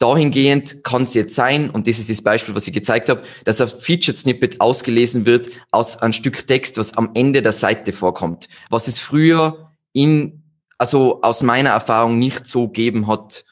Dahingehend 0.00 0.82
kann 0.82 1.02
es 1.02 1.12
jetzt 1.12 1.34
sein, 1.34 1.68
und 1.68 1.86
das 1.86 1.98
ist 1.98 2.08
das 2.08 2.22
Beispiel, 2.22 2.54
was 2.54 2.66
ich 2.66 2.72
gezeigt 2.72 3.10
habe, 3.10 3.22
dass 3.44 3.60
ein 3.60 3.68
Featured 3.68 4.16
Snippet 4.16 4.58
ausgelesen 4.58 5.26
wird 5.26 5.50
aus 5.72 5.98
einem 5.98 6.14
Stück 6.14 6.46
Text, 6.46 6.78
was 6.78 6.96
am 6.96 7.10
Ende 7.12 7.42
der 7.42 7.52
Seite 7.52 7.92
vorkommt. 7.92 8.48
Was 8.70 8.88
es 8.88 8.98
früher 8.98 9.72
in, 9.92 10.42
also 10.78 11.20
aus 11.20 11.42
meiner 11.42 11.70
Erfahrung 11.70 12.18
nicht 12.18 12.46
so 12.46 12.68
geben 12.68 13.08
hat 13.08 13.44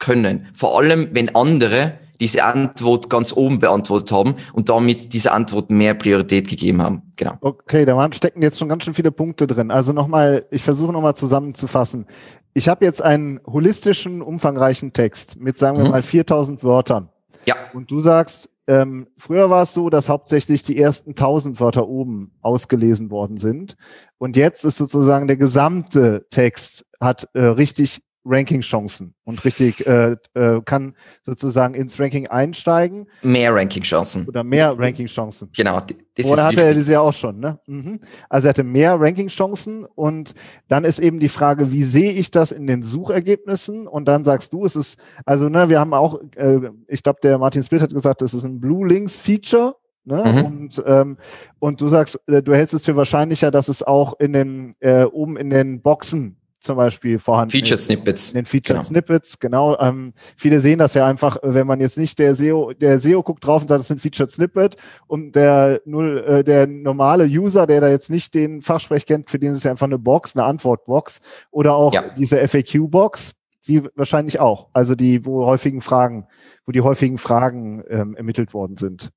können. 0.00 0.48
Vor 0.52 0.76
allem, 0.76 1.10
wenn 1.12 1.32
andere 1.36 2.00
diese 2.20 2.44
Antwort 2.44 3.10
ganz 3.10 3.32
oben 3.32 3.58
beantwortet 3.58 4.12
haben 4.12 4.36
und 4.52 4.68
damit 4.68 5.12
diese 5.12 5.32
Antwort 5.32 5.70
mehr 5.70 5.94
Priorität 5.94 6.48
gegeben 6.48 6.80
haben. 6.82 7.02
Genau. 7.16 7.36
Okay, 7.40 7.84
da 7.84 7.96
waren, 7.96 8.12
stecken 8.12 8.42
jetzt 8.42 8.58
schon 8.58 8.68
ganz 8.68 8.84
schön 8.84 8.94
viele 8.94 9.10
Punkte 9.10 9.46
drin. 9.46 9.70
Also 9.70 9.92
nochmal, 9.92 10.46
ich 10.50 10.62
versuche 10.62 10.92
nochmal 10.92 11.16
zusammenzufassen 11.16 12.06
ich 12.54 12.68
habe 12.68 12.84
jetzt 12.84 13.02
einen 13.02 13.40
holistischen, 13.46 14.22
umfangreichen 14.22 14.92
Text 14.92 15.38
mit, 15.38 15.58
sagen 15.58 15.76
wir 15.76 15.84
mhm. 15.84 15.90
mal, 15.90 16.02
4000 16.02 16.62
Wörtern. 16.62 17.10
Ja. 17.44 17.56
Und 17.74 17.90
du 17.90 18.00
sagst, 18.00 18.48
ähm, 18.66 19.08
früher 19.16 19.50
war 19.50 19.64
es 19.64 19.74
so, 19.74 19.90
dass 19.90 20.08
hauptsächlich 20.08 20.62
die 20.62 20.78
ersten 20.78 21.10
1000 21.10 21.60
Wörter 21.60 21.86
oben 21.86 22.32
ausgelesen 22.40 23.10
worden 23.10 23.36
sind. 23.36 23.76
Und 24.18 24.36
jetzt 24.36 24.64
ist 24.64 24.78
sozusagen 24.78 25.26
der 25.26 25.36
gesamte 25.36 26.26
Text 26.30 26.86
hat 27.00 27.28
äh, 27.34 27.40
richtig 27.40 28.02
Ranking-Chancen 28.24 29.14
und 29.24 29.44
richtig 29.44 29.86
äh, 29.86 30.16
äh, 30.34 30.60
kann 30.64 30.94
sozusagen 31.24 31.74
ins 31.74 32.00
Ranking 32.00 32.26
einsteigen. 32.28 33.06
Mehr 33.22 33.54
Ranking-Chancen. 33.54 34.26
Oder 34.26 34.44
mehr 34.44 34.78
Ranking-Chancen. 34.78 35.50
Genau. 35.56 35.80
Oder 36.24 36.44
hatte 36.44 36.62
er 36.62 36.74
diese 36.74 36.92
ja 36.92 37.00
auch 37.00 37.12
schon, 37.12 37.38
ne? 37.38 37.58
Mhm. 37.66 37.98
Also 38.28 38.48
er 38.48 38.50
hatte 38.50 38.64
mehr 38.64 38.98
Ranking-Chancen 38.98 39.84
und 39.84 40.34
dann 40.68 40.84
ist 40.84 40.98
eben 40.98 41.20
die 41.20 41.28
Frage, 41.28 41.72
wie 41.72 41.82
sehe 41.82 42.12
ich 42.12 42.30
das 42.30 42.52
in 42.52 42.66
den 42.66 42.82
Suchergebnissen? 42.82 43.86
Und 43.86 44.06
dann 44.06 44.24
sagst 44.24 44.52
du, 44.52 44.64
es 44.64 44.76
ist, 44.76 44.98
also 45.26 45.48
ne, 45.48 45.68
wir 45.68 45.80
haben 45.80 45.94
auch, 45.94 46.20
äh, 46.36 46.70
ich 46.88 47.02
glaube, 47.02 47.18
der 47.22 47.38
Martin 47.38 47.62
Split 47.62 47.82
hat 47.82 47.92
gesagt, 47.92 48.22
es 48.22 48.34
ist 48.34 48.44
ein 48.44 48.60
Blue 48.60 48.86
Links 48.86 49.20
Feature. 49.20 49.76
Ne? 50.06 50.22
Mhm. 50.24 50.44
Und, 50.44 50.82
ähm, 50.86 51.16
und 51.58 51.80
du 51.80 51.88
sagst, 51.88 52.20
äh, 52.28 52.42
du 52.42 52.54
hältst 52.54 52.74
es 52.74 52.84
für 52.84 52.94
wahrscheinlicher, 52.94 53.50
dass 53.50 53.68
es 53.68 53.82
auch 53.82 54.18
in 54.20 54.34
den, 54.34 54.74
äh, 54.80 55.04
oben 55.04 55.36
in 55.36 55.50
den 55.50 55.80
Boxen 55.80 56.36
zum 56.64 56.76
Beispiel 56.76 57.18
vorhanden 57.18 57.50
Featured 57.52 57.78
ist. 57.78 57.84
Snippets. 57.86 58.30
In 58.30 58.34
den 58.36 58.46
Featured 58.46 58.76
genau. 58.76 58.82
Snippets, 58.82 59.38
genau. 59.38 59.78
Ähm, 59.78 60.12
viele 60.36 60.60
sehen 60.60 60.78
das 60.78 60.94
ja 60.94 61.06
einfach, 61.06 61.36
wenn 61.42 61.66
man 61.66 61.80
jetzt 61.80 61.98
nicht 61.98 62.18
der 62.18 62.34
SEO, 62.34 62.72
der 62.72 62.98
SEO 62.98 63.22
guckt 63.22 63.46
drauf 63.46 63.62
und 63.62 63.68
sagt, 63.68 63.80
das 63.80 63.88
sind 63.88 64.00
Featured 64.00 64.30
Snippet 64.30 64.76
und 65.06 65.32
der 65.32 65.80
null, 65.84 66.24
äh, 66.26 66.44
der 66.44 66.66
normale 66.66 67.24
User, 67.26 67.66
der 67.66 67.80
da 67.80 67.88
jetzt 67.88 68.10
nicht 68.10 68.34
den 68.34 68.62
Fachsprech 68.62 69.06
kennt, 69.06 69.30
für 69.30 69.38
den 69.38 69.52
ist 69.52 69.58
es 69.58 69.64
ja 69.64 69.70
einfach 69.70 69.86
eine 69.86 69.98
Box, 69.98 70.36
eine 70.36 70.44
Antwortbox 70.44 71.20
oder 71.50 71.74
auch 71.74 71.92
ja. 71.92 72.04
diese 72.16 72.46
FAQ-Box, 72.46 73.34
die 73.68 73.82
wahrscheinlich 73.94 74.40
auch, 74.40 74.68
also 74.72 74.94
die, 74.94 75.24
wo 75.26 75.46
häufigen 75.46 75.80
Fragen, 75.80 76.26
wo 76.66 76.72
die 76.72 76.80
häufigen 76.80 77.18
Fragen 77.18 77.82
ähm, 77.88 78.16
ermittelt 78.16 78.54
worden 78.54 78.76
sind. 78.76 79.10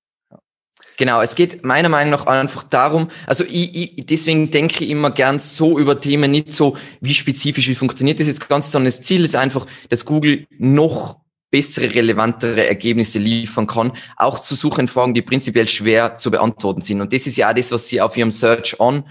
Genau, 0.98 1.22
es 1.22 1.36
geht 1.36 1.63
meiner 1.63 1.89
Meinung 1.89 2.10
nach 2.10 2.25
einfach 2.25 2.63
darum, 2.63 3.10
also 3.27 3.44
ich, 3.44 3.75
ich, 3.75 4.06
deswegen 4.08 4.50
denke 4.50 4.84
ich 4.84 4.89
immer 4.89 5.12
gern 5.12 5.39
so 5.39 5.77
über 5.77 6.01
Themen, 6.01 6.32
nicht 6.32 6.51
so, 6.54 6.75
wie 7.01 7.13
spezifisch, 7.13 7.68
wie 7.68 7.75
funktioniert 7.75 8.20
das 8.20 8.25
jetzt 8.25 8.50
ganz, 8.50 8.72
sondern 8.72 8.88
das 8.88 9.04
Ziel 9.04 9.24
ist 9.24 9.36
einfach, 9.36 9.68
dass 9.89 10.06
Google 10.06 10.48
noch 10.58 11.20
bessere, 11.51 11.94
relevantere 11.94 12.66
Ergebnisse 12.66 13.20
liefern 13.20 13.68
kann, 13.68 13.94
auch 14.18 14.39
zu 14.39 14.56
Suchanfragen, 14.56 15.13
die 15.13 15.22
prinzipiell 15.22 15.68
schwer 15.68 16.18
zu 16.18 16.32
beantworten 16.32 16.82
sind. 16.82 17.00
Und 17.00 17.13
das 17.13 17.27
ist 17.27 17.38
ja 17.38 17.51
auch 17.51 17.54
das, 17.54 17.72
was 17.72 17.88
Sie 17.88 18.01
auf 18.01 18.18
Ihrem 18.18 18.32
Search 18.32 18.80
On 18.80 19.04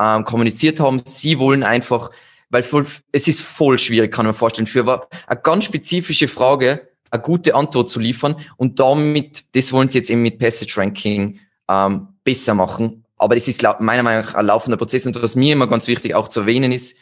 ähm, 0.00 0.24
kommuniziert 0.24 0.78
haben. 0.78 1.02
Sie 1.04 1.40
wollen 1.40 1.64
einfach, 1.64 2.12
weil 2.50 2.62
voll, 2.62 2.86
es 3.10 3.26
ist 3.26 3.40
voll 3.40 3.80
schwierig, 3.80 4.12
kann 4.12 4.26
man 4.26 4.34
vorstellen, 4.34 4.68
für 4.68 5.08
eine 5.26 5.40
ganz 5.42 5.64
spezifische 5.64 6.28
Frage 6.28 6.88
eine 7.12 7.22
gute 7.22 7.54
Antwort 7.54 7.88
zu 7.88 8.00
liefern. 8.00 8.36
Und 8.56 8.80
damit, 8.80 9.54
das 9.54 9.72
wollen 9.72 9.88
sie 9.88 9.98
jetzt 9.98 10.10
eben 10.10 10.22
mit 10.22 10.38
Passage 10.38 10.74
Ranking 10.76 11.38
ähm, 11.68 12.08
besser 12.24 12.54
machen. 12.54 13.04
Aber 13.16 13.36
das 13.36 13.46
ist 13.46 13.62
meiner 13.78 14.02
Meinung 14.02 14.24
nach 14.24 14.34
ein 14.34 14.46
laufender 14.46 14.76
Prozess. 14.76 15.06
Und 15.06 15.22
was 15.22 15.36
mir 15.36 15.52
immer 15.52 15.68
ganz 15.68 15.86
wichtig 15.86 16.14
auch 16.14 16.28
zu 16.28 16.40
erwähnen 16.40 16.72
ist, 16.72 16.98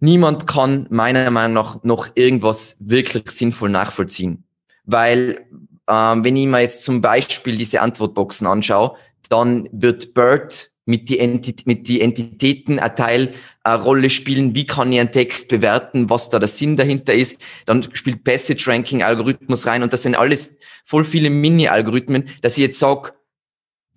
niemand 0.00 0.46
kann 0.46 0.86
meiner 0.90 1.30
Meinung 1.30 1.54
nach 1.54 1.84
noch 1.84 2.08
irgendwas 2.16 2.76
wirklich 2.80 3.30
sinnvoll 3.30 3.70
nachvollziehen. 3.70 4.44
Weil 4.84 5.46
ähm, 5.88 6.24
wenn 6.24 6.36
ich 6.36 6.46
mir 6.46 6.60
jetzt 6.60 6.82
zum 6.82 7.00
Beispiel 7.00 7.56
diese 7.56 7.82
Antwortboxen 7.82 8.46
anschaue, 8.46 8.96
dann 9.28 9.68
wird 9.72 10.14
BERT 10.14 10.70
mit 10.84 11.08
die, 11.08 11.18
Entität, 11.18 11.66
mit 11.66 11.86
die 11.86 12.00
Entitäten 12.00 12.78
ein 12.78 12.96
Teil 12.96 13.34
eine 13.64 13.82
Rolle 13.82 14.10
spielen, 14.10 14.54
wie 14.54 14.66
kann 14.66 14.92
ich 14.92 15.00
einen 15.00 15.12
Text 15.12 15.48
bewerten, 15.48 16.10
was 16.10 16.30
da 16.30 16.38
der 16.38 16.48
Sinn 16.48 16.76
dahinter 16.76 17.14
ist. 17.14 17.40
Dann 17.66 17.82
spielt 17.92 18.24
Passage 18.24 18.68
Ranking 18.68 19.02
Algorithmus 19.02 19.66
rein 19.66 19.82
und 19.82 19.92
das 19.92 20.02
sind 20.02 20.16
alles 20.16 20.58
voll 20.84 21.04
viele 21.04 21.30
Mini-Algorithmen, 21.30 22.28
dass 22.40 22.58
ich 22.58 22.62
jetzt 22.62 22.78
sage, 22.78 23.12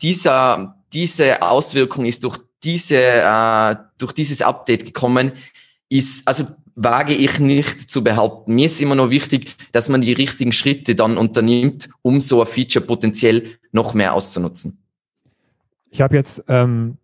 dieser, 0.01 0.83
diese 0.93 1.41
Auswirkung 1.41 2.05
ist 2.05 2.23
durch 2.23 2.39
diese, 2.63 2.97
äh, 2.97 3.75
durch 3.97 4.11
dieses 4.13 4.41
Update 4.41 4.85
gekommen, 4.85 5.31
ist, 5.89 6.27
also 6.27 6.45
wage 6.75 7.13
ich 7.13 7.39
nicht 7.39 7.89
zu 7.89 8.03
behaupten. 8.03 8.53
Mir 8.53 8.65
ist 8.65 8.81
immer 8.81 8.95
noch 8.95 9.09
wichtig, 9.09 9.55
dass 9.71 9.89
man 9.89 10.01
die 10.01 10.13
richtigen 10.13 10.51
Schritte 10.51 10.93
dann 10.93 11.17
unternimmt, 11.17 11.89
um 12.01 12.21
so 12.21 12.41
ein 12.41 12.47
Feature 12.47 12.83
potenziell 12.83 13.57
noch 13.71 13.93
mehr 13.93 14.13
auszunutzen. 14.13 14.83
Ich 15.89 16.01
habe 16.01 16.17
jetzt 16.17 16.43
ähm, 16.49 16.97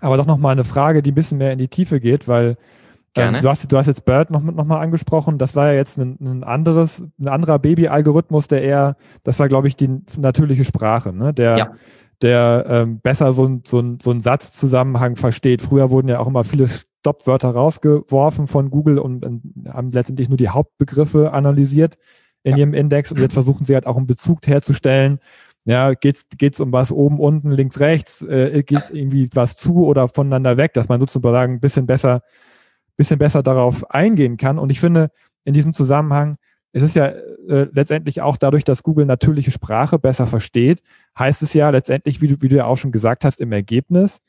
aber 0.00 0.16
doch 0.16 0.26
noch 0.26 0.38
mal 0.38 0.50
eine 0.50 0.64
Frage, 0.64 1.02
die 1.02 1.12
ein 1.12 1.14
bisschen 1.14 1.38
mehr 1.38 1.52
in 1.52 1.58
die 1.58 1.68
Tiefe 1.68 2.00
geht, 2.00 2.28
weil 2.28 2.56
ähm, 3.14 3.36
du, 3.42 3.48
hast, 3.48 3.70
du 3.70 3.76
hast 3.76 3.86
jetzt 3.86 4.04
Bird 4.04 4.30
noch, 4.30 4.42
noch 4.42 4.64
mal 4.64 4.80
angesprochen. 4.80 5.36
Das 5.36 5.54
war 5.54 5.66
ja 5.66 5.74
jetzt 5.74 5.98
ein, 5.98 6.16
ein 6.20 6.44
anderes, 6.44 7.04
ein 7.20 7.28
anderer 7.28 7.58
Baby-Algorithmus, 7.58 8.48
der 8.48 8.62
eher, 8.62 8.96
das 9.22 9.38
war 9.38 9.48
glaube 9.48 9.68
ich 9.68 9.76
die 9.76 10.00
natürliche 10.16 10.64
Sprache, 10.64 11.12
ne? 11.12 11.34
Der 11.34 11.58
ja 11.58 11.72
der 12.22 12.66
ähm, 12.68 13.00
besser 13.00 13.32
so, 13.32 13.60
so, 13.66 13.96
so 14.00 14.10
einen 14.10 14.20
Satzzusammenhang 14.20 15.16
versteht. 15.16 15.60
Früher 15.60 15.90
wurden 15.90 16.08
ja 16.08 16.20
auch 16.20 16.28
immer 16.28 16.44
viele 16.44 16.68
Stopwörter 16.68 17.50
rausgeworfen 17.50 18.46
von 18.46 18.70
Google 18.70 18.98
und, 18.98 19.24
und 19.24 19.42
haben 19.68 19.90
letztendlich 19.90 20.28
nur 20.28 20.38
die 20.38 20.48
Hauptbegriffe 20.48 21.32
analysiert 21.32 21.98
in 22.44 22.52
ja. 22.52 22.58
ihrem 22.58 22.74
Index 22.74 23.12
und 23.12 23.18
jetzt 23.18 23.34
versuchen 23.34 23.66
sie 23.66 23.74
halt 23.74 23.86
auch 23.86 23.96
einen 23.96 24.06
Bezug 24.06 24.46
herzustellen. 24.46 25.18
Ja, 25.64 25.94
geht's 25.94 26.26
geht's 26.36 26.60
um 26.60 26.72
was 26.72 26.90
oben, 26.90 27.20
unten, 27.20 27.52
links, 27.52 27.78
rechts, 27.78 28.22
äh, 28.22 28.62
geht 28.64 28.90
irgendwie 28.90 29.28
was 29.32 29.56
zu 29.56 29.86
oder 29.86 30.08
voneinander 30.08 30.56
weg, 30.56 30.74
dass 30.74 30.88
man 30.88 31.00
sozusagen 31.00 31.54
ein 31.54 31.60
bisschen 31.60 31.86
besser, 31.86 32.22
bisschen 32.96 33.18
besser 33.18 33.42
darauf 33.42 33.88
eingehen 33.90 34.36
kann. 34.36 34.58
Und 34.58 34.72
ich 34.72 34.80
finde, 34.80 35.10
in 35.44 35.54
diesem 35.54 35.72
Zusammenhang 35.72 36.36
es 36.72 36.82
ist 36.82 36.96
ja 36.96 37.06
äh, 37.06 37.68
letztendlich 37.72 38.22
auch 38.22 38.36
dadurch, 38.36 38.64
dass 38.64 38.82
Google 38.82 39.04
natürliche 39.04 39.50
Sprache 39.50 39.98
besser 39.98 40.26
versteht, 40.26 40.82
heißt 41.18 41.42
es 41.42 41.52
ja 41.52 41.68
letztendlich, 41.70 42.22
wie 42.22 42.28
du, 42.28 42.36
wie 42.40 42.48
du 42.48 42.56
ja 42.56 42.64
auch 42.64 42.78
schon 42.78 42.92
gesagt 42.92 43.24
hast, 43.24 43.40
im 43.40 43.52
Ergebnis, 43.52 44.20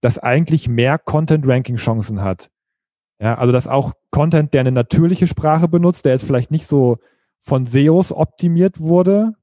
dass 0.00 0.18
eigentlich 0.18 0.68
mehr 0.68 0.98
Content-Ranking-Chancen 0.98 2.22
hat. 2.22 2.50
Ja, 3.20 3.36
also 3.36 3.52
dass 3.52 3.66
auch 3.66 3.94
Content, 4.12 4.54
der 4.54 4.60
eine 4.60 4.70
natürliche 4.70 5.26
Sprache 5.26 5.66
benutzt, 5.66 6.04
der 6.04 6.12
jetzt 6.12 6.24
vielleicht 6.24 6.52
nicht 6.52 6.66
so 6.66 6.98
von 7.40 7.66
SEOs 7.66 8.12
optimiert 8.12 8.78
wurde, 8.78 9.34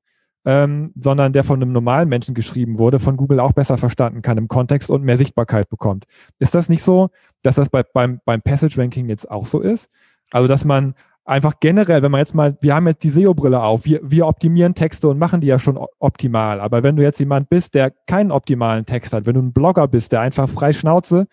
ähm, 0.45 0.93
sondern 0.95 1.33
der 1.33 1.43
von 1.43 1.61
einem 1.61 1.71
normalen 1.71 2.07
Menschen 2.07 2.35
geschrieben 2.35 2.77
wurde, 2.77 2.99
von 2.99 3.17
Google 3.17 3.39
auch 3.39 3.53
besser 3.53 3.77
verstanden 3.77 4.21
kann 4.21 4.37
im 4.37 4.47
Kontext 4.47 4.89
und 4.91 5.03
mehr 5.03 5.17
Sichtbarkeit 5.17 5.69
bekommt. 5.69 6.05
Ist 6.39 6.53
das 6.53 6.69
nicht 6.69 6.83
so, 6.83 7.09
dass 7.41 7.55
das 7.55 7.69
bei, 7.69 7.83
beim, 7.83 8.21
beim 8.25 8.41
Passage 8.41 8.79
Ranking 8.79 9.09
jetzt 9.09 9.29
auch 9.29 9.47
so 9.47 9.59
ist? 9.59 9.89
Also, 10.31 10.47
dass 10.47 10.63
man 10.63 10.93
einfach 11.25 11.55
generell, 11.59 12.03
wenn 12.03 12.11
man 12.11 12.19
jetzt 12.19 12.35
mal, 12.35 12.57
wir 12.61 12.75
haben 12.75 12.87
jetzt 12.87 13.03
die 13.03 13.09
SEO-Brille 13.09 13.59
auf, 13.59 13.85
wir, 13.85 13.99
wir 14.03 14.27
optimieren 14.27 14.75
Texte 14.75 15.07
und 15.09 15.17
machen 15.17 15.41
die 15.41 15.47
ja 15.47 15.57
schon 15.57 15.79
optimal. 15.99 16.61
Aber 16.61 16.83
wenn 16.83 16.95
du 16.95 17.03
jetzt 17.03 17.19
jemand 17.19 17.49
bist, 17.49 17.73
der 17.73 17.89
keinen 17.89 18.31
optimalen 18.31 18.85
Text 18.85 19.13
hat, 19.13 19.25
wenn 19.25 19.33
du 19.33 19.41
ein 19.41 19.53
Blogger 19.53 19.87
bist, 19.87 20.11
der 20.11 20.21
einfach 20.21 20.47
frei 20.47 20.71
Schnauze, 20.71 21.27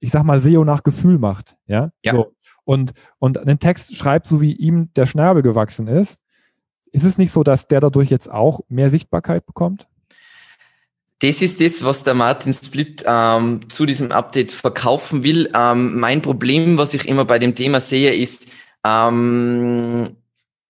ich 0.00 0.10
sag 0.10 0.24
mal, 0.24 0.40
SEO 0.40 0.64
nach 0.64 0.82
Gefühl 0.82 1.18
macht, 1.18 1.56
ja, 1.66 1.92
ja. 2.04 2.12
So, 2.12 2.34
und, 2.64 2.92
und 3.18 3.38
einen 3.38 3.60
Text 3.60 3.96
schreibt, 3.96 4.26
so 4.26 4.40
wie 4.40 4.52
ihm 4.52 4.92
der 4.94 5.06
Schnabel 5.06 5.42
gewachsen 5.42 5.86
ist, 5.86 6.18
ist 6.92 7.04
es 7.04 7.18
nicht 7.18 7.32
so, 7.32 7.42
dass 7.42 7.66
der 7.66 7.80
dadurch 7.80 8.10
jetzt 8.10 8.30
auch 8.30 8.60
mehr 8.68 8.90
Sichtbarkeit 8.90 9.46
bekommt? 9.46 9.86
Das 11.20 11.40
ist 11.40 11.60
das, 11.60 11.84
was 11.84 12.02
der 12.02 12.14
Martin 12.14 12.52
Split 12.52 13.04
ähm, 13.06 13.68
zu 13.68 13.86
diesem 13.86 14.10
Update 14.10 14.50
verkaufen 14.50 15.22
will. 15.22 15.50
Ähm, 15.54 15.98
mein 15.98 16.20
Problem, 16.20 16.78
was 16.78 16.94
ich 16.94 17.06
immer 17.08 17.24
bei 17.24 17.38
dem 17.38 17.54
Thema 17.54 17.78
sehe, 17.80 18.12
ist, 18.12 18.50
ähm, 18.84 20.16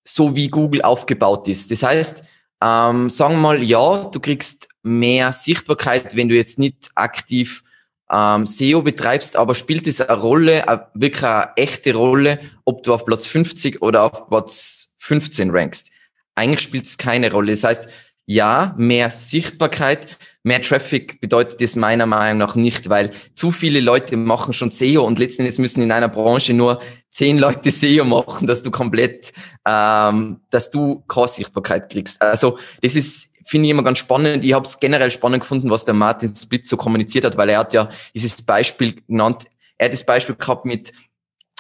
so 0.05 0.37
wie 0.37 0.49
Google 0.49 0.83
aufgebaut 0.83 1.49
ist. 1.49 1.71
Das 1.71 1.83
heißt, 1.83 2.23
ähm, 2.63 3.09
sagen 3.09 3.35
wir 3.35 3.41
mal, 3.41 3.63
ja, 3.63 4.05
du 4.05 4.21
kriegst 4.21 4.69
mehr 4.83 5.33
Sichtbarkeit, 5.33 6.17
wenn 6.17 6.29
du 6.29 6.37
jetzt 6.37 6.59
nicht 6.59 6.91
aktiv 6.95 7.65
ähm, 8.11 8.47
SEO 8.47 8.83
betreibst, 8.83 9.37
aber 9.37 9.55
spielt 9.55 9.87
es 9.87 10.03
eine 10.03 10.21
Rolle, 10.21 10.69
eine, 10.69 10.87
wirklich 10.93 11.25
eine 11.25 11.57
echte 11.57 11.95
Rolle, 11.95 12.41
ob 12.65 12.83
du 12.83 12.93
auf 12.93 13.07
Platz 13.07 13.27
50 13.27 13.81
oder 13.81 14.03
auf 14.03 14.29
Platz 14.29 14.95
15 14.99 15.51
rankst? 15.51 15.91
Eigentlich 16.35 16.61
spielt 16.61 16.87
es 16.87 16.99
keine 16.99 17.31
Rolle. 17.31 17.53
Das 17.53 17.65
heißt, 17.65 17.89
ja, 18.27 18.75
mehr 18.79 19.11
Sichtbarkeit, 19.11 20.17
mehr 20.43 20.63
Traffic 20.63 21.21
bedeutet 21.21 21.61
das 21.61 21.77
meiner 21.77 22.07
Meinung 22.07 22.39
nach 22.39 22.55
nicht, 22.55 22.89
weil 22.89 23.13
zu 23.35 23.51
viele 23.51 23.81
Leute 23.81 24.17
machen 24.17 24.55
schon 24.55 24.71
SEO 24.71 25.05
und 25.05 25.19
letzten 25.19 25.43
Endes 25.43 25.59
müssen 25.59 25.83
in 25.83 25.93
einer 25.93 26.09
Branche 26.09 26.55
nur 26.55 26.81
zehn 27.09 27.39
Leute 27.39 27.71
SEO 27.73 28.05
machen, 28.05 28.47
dass 28.47 28.63
du 28.63 28.71
komplett, 28.71 29.33
ähm, 29.67 30.41
dass 30.51 30.71
du 30.71 31.01
keine 31.09 31.29
Sichtbarkeit 31.29 31.91
kriegst. 31.91 32.23
Also 32.23 32.59
das 32.81 32.95
ist, 32.95 33.35
finde 33.45 33.67
ich 33.67 33.71
immer 33.71 33.83
ganz 33.83 33.99
spannend. 33.99 34.45
Ich 34.45 34.53
habe 34.53 34.67
es 34.67 34.79
generell 34.79 35.11
spannend 35.11 35.41
gefunden, 35.43 35.71
was 35.71 35.85
der 35.85 35.95
Martin 35.95 36.35
Split 36.35 36.67
so 36.67 36.77
kommuniziert 36.77 37.25
hat, 37.25 37.37
weil 37.37 37.49
er 37.49 37.59
hat 37.59 37.75
ja 37.75 37.89
dieses 38.15 38.41
Beispiel 38.43 39.03
genannt. 39.07 39.45
Er 39.79 39.87
hat 39.87 39.93
das 39.93 40.07
Beispiel 40.07 40.37
gehabt 40.37 40.65
mit 40.65 40.93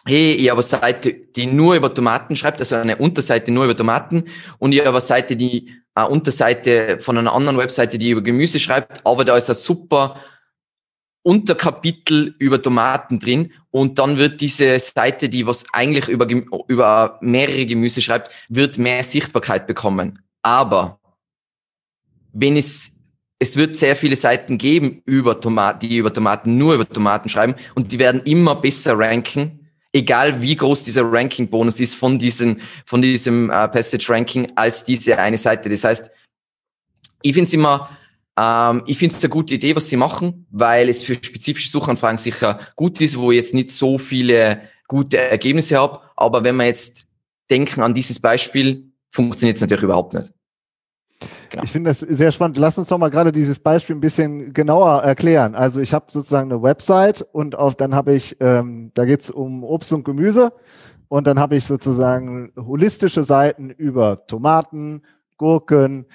hey, 0.07 0.33
ich 0.35 0.51
habe 0.51 0.59
eine 0.59 0.63
Seite, 0.63 1.13
die 1.13 1.47
nur 1.47 1.77
über 1.77 1.93
Tomaten 1.93 2.37
schreibt, 2.37 2.61
also 2.61 2.77
eine 2.77 2.97
Unterseite 2.97 3.53
nur 3.53 3.65
über 3.65 3.77
Tomaten. 3.77 4.25
Und 4.59 4.73
ich 4.73 4.81
habe 4.81 4.91
eine 4.91 5.01
Seite, 5.01 5.37
die 5.37 5.73
eine 5.95 6.09
Unterseite 6.09 6.99
von 7.01 7.19
einer 7.19 7.33
anderen 7.33 7.59
Webseite, 7.59 7.99
die 7.99 8.11
über 8.11 8.23
Gemüse 8.23 8.59
schreibt, 8.59 9.05
aber 9.07 9.25
da 9.25 9.37
ist 9.37 9.51
ein 9.51 9.57
super 9.57 10.17
Unterkapitel 11.23 12.35
über 12.39 12.61
Tomaten 12.61 13.21
drin. 13.21 13.53
Und 13.71 13.99
dann 13.99 14.17
wird 14.17 14.41
diese 14.41 14.79
Seite, 14.81 15.29
die 15.29 15.47
was 15.47 15.65
eigentlich 15.73 16.09
über, 16.09 16.27
über 16.67 17.19
mehrere 17.21 17.65
Gemüse 17.65 18.03
schreibt, 18.03 18.33
wird 18.49 18.79
mehr 18.79 19.05
Sichtbarkeit 19.05 19.67
bekommen. 19.67 20.19
Aber 20.43 20.99
wenn 22.33 22.57
es, 22.57 22.99
es 23.39 23.57
wird 23.57 23.77
sehr 23.77 23.95
viele 23.95 24.17
Seiten 24.17 24.59
geben 24.59 25.03
über 25.05 25.41
Tomaten, 25.41 25.87
die 25.87 25.99
über 25.99 26.13
Tomaten 26.13 26.59
nur 26.59 26.75
über 26.75 26.89
Tomaten 26.89 27.29
schreiben. 27.29 27.55
Und 27.75 27.93
die 27.93 27.99
werden 27.99 28.23
immer 28.25 28.57
besser 28.57 28.99
ranken 28.99 29.62
egal 29.93 30.41
wie 30.41 30.57
groß 30.57 30.85
dieser 30.85 31.11
Ranking-Bonus 31.11 31.81
ist 31.81 31.95
von, 31.95 32.19
diesen, 32.19 32.61
von 32.85 33.03
diesem 33.03 33.51
äh, 33.51 33.69
Passage-Ranking 33.69 34.53
als 34.57 34.85
diese 34.85 35.19
eine 35.19 35.39
Seite. 35.39 35.69
Das 35.69 35.85
heißt, 35.85 36.11
ich 37.23 37.35
finde 37.35 37.47
es 37.47 37.53
immer, 37.53 37.91
ähm, 38.39 38.83
ich 38.87 38.99
finde 38.99 39.15
es 39.15 39.23
eine 39.23 39.31
gute 39.31 39.55
Idee, 39.55 39.77
was 39.77 39.89
sie 39.89 39.97
machen, 39.97 40.47
weil 40.51 40.89
es 40.89 41.03
für 41.03 41.15
spezifische 41.15 41.69
Suchanfragen 41.69 42.19
sicher 42.19 42.61
gut 42.77 43.01
ist, 43.01 43.19
wo 43.19 43.31
ich 43.31 43.37
jetzt 43.37 43.55
nicht 43.55 43.71
so 43.71 43.99
viele 43.99 44.63
gute 44.89 45.19
Ergebnisse 45.19 45.79
habe. 45.79 46.01
Aber 46.17 46.43
wenn 46.43 46.57
wir 46.57 46.67
jetzt 46.67 47.07
denken 47.51 47.83
an 47.83 47.95
dieses 47.95 48.19
Beispiel, 48.19 48.93
funktioniert 49.11 49.57
es 49.57 49.61
natürlich 49.61 49.85
überhaupt 49.85 50.15
nicht. 50.15 50.33
Genau. 51.51 51.63
Ich 51.65 51.73
finde 51.73 51.91
das 51.91 52.01
sehr 52.01 52.33
spannend. 52.33 52.57
Lass 52.57 52.79
uns 52.79 52.89
doch 52.89 52.99
mal 52.99 53.11
gerade 53.11 53.33
dieses 53.33 53.61
Beispiel 53.61 53.97
ein 53.97 54.01
bisschen 54.01 54.53
genauer 54.53 55.03
erklären. 55.03 55.55
Also 55.55 55.81
ich 55.81 55.93
habe 55.93 56.07
sozusagen 56.09 56.51
eine 56.51 56.63
Website 56.63 57.27
und 57.33 57.57
auf 57.57 57.75
dann 57.75 57.95
habe 57.95 58.15
ich, 58.15 58.37
ähm, 58.41 58.91
da 58.95 59.05
geht's 59.05 59.31
um 59.31 59.65
Obst 59.65 59.93
und 59.93 60.05
Gemüse 60.05 60.53
und 61.09 61.27
dann 61.27 61.39
habe 61.39 61.57
ich 61.57 61.65
sozusagen 61.65 62.53
holistische 62.57 63.23
Seiten 63.23 63.71
über 63.71 64.27
Tomaten, 64.27 65.03
Gurken, 65.37 66.07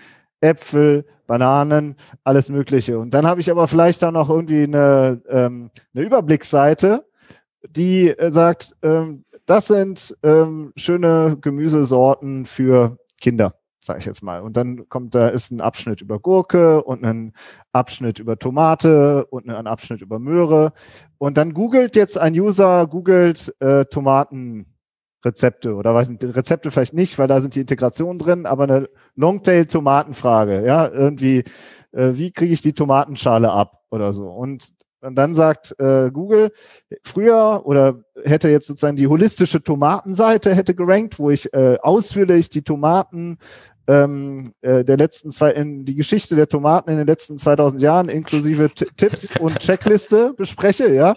Äpfel, 0.42 1.06
Bananen, 1.28 1.96
alles 2.24 2.50
Mögliche. 2.50 2.98
Und 2.98 3.14
dann 3.14 3.28
habe 3.28 3.42
ich 3.42 3.52
aber 3.52 3.68
vielleicht 3.68 4.02
dann 4.02 4.16
noch 4.16 4.30
irgendwie 4.30 4.64
eine, 4.64 5.22
ähm, 5.30 5.70
eine 5.94 6.04
Überblicksseite, 6.06 7.06
die 7.70 8.10
äh, 8.10 8.32
sagt, 8.32 8.76
ähm, 8.82 9.26
das 9.46 9.68
sind 9.68 10.18
ähm, 10.24 10.74
schöne 10.76 11.38
Gemüsesorten 11.40 12.46
für 12.46 12.98
Kinder 13.22 13.54
sage 13.88 14.00
ich 14.00 14.06
jetzt 14.06 14.22
mal. 14.22 14.42
Und 14.42 14.56
dann 14.56 14.88
kommt, 14.90 15.16
da 15.16 15.30
ist 15.30 15.52
ein 15.52 15.62
Abschnitt 15.62 16.02
über 16.02 16.20
Gurke 16.20 16.84
und 16.84 17.04
ein 17.04 17.34
Abschnitt 17.72 18.20
über 18.20 18.38
Tomate 18.38 19.26
und 19.26 19.50
ein 19.50 19.68
Abschnitt 19.68 20.02
über 20.02 20.20
Möhre. 20.20 20.74
Und 21.18 21.38
dann 21.38 21.54
googelt 21.54 21.96
jetzt 21.96 22.20
ein 22.20 22.34
User, 22.34 22.86
googelt 22.88 23.56
äh, 23.60 23.86
Tomatenrezepte 23.86 25.74
oder 25.74 25.96
weiß 25.96 26.10
nicht, 26.10 26.24
Rezepte 26.24 26.70
vielleicht 26.70 26.94
nicht, 26.94 27.18
weil 27.18 27.28
da 27.28 27.42
sind 27.42 27.56
die 27.56 27.62
Integrationen 27.62 28.20
drin, 28.20 28.46
aber 28.46 28.66
eine 28.66 28.90
Longtail-Tomatenfrage, 29.16 30.66
ja, 30.66 30.88
irgendwie, 30.88 31.44
äh, 31.92 32.12
wie 32.14 32.32
kriege 32.32 32.54
ich 32.54 32.62
die 32.62 32.74
Tomatenschale 32.74 33.52
ab 33.52 33.86
oder 33.90 34.14
so. 34.14 34.28
Und 34.28 34.77
Und 35.02 35.16
dann 35.16 35.36
sagt 35.36 35.76
äh, 35.80 36.10
Google, 36.12 36.52
früher 37.04 37.62
oder 37.66 38.02
hätte 38.24 38.50
jetzt 38.50 38.68
sozusagen 38.68 38.98
die 38.98 39.08
holistische 39.08 39.62
Tomatenseite 39.62 40.56
hätte 40.56 40.74
gerankt, 40.74 41.20
wo 41.20 41.30
ich 41.30 41.54
äh, 41.54 41.78
ausführlich 41.82 42.50
die 42.50 42.64
Tomaten 42.64 43.38
ähm, 43.88 44.44
äh, 44.62 44.84
der 44.84 44.98
letzten 44.98 45.32
zwei, 45.32 45.52
in 45.52 45.86
die 45.86 45.96
Geschichte 45.96 46.36
der 46.36 46.48
Tomaten 46.48 46.90
in 46.90 46.98
den 46.98 47.08
letzten 47.08 47.38
2000 47.38 47.82
Jahren 47.82 48.10
inklusive 48.10 48.70
Tipps 48.70 49.38
und 49.40 49.60
Checkliste 49.60 50.34
bespreche, 50.34 50.94
ja. 50.94 51.16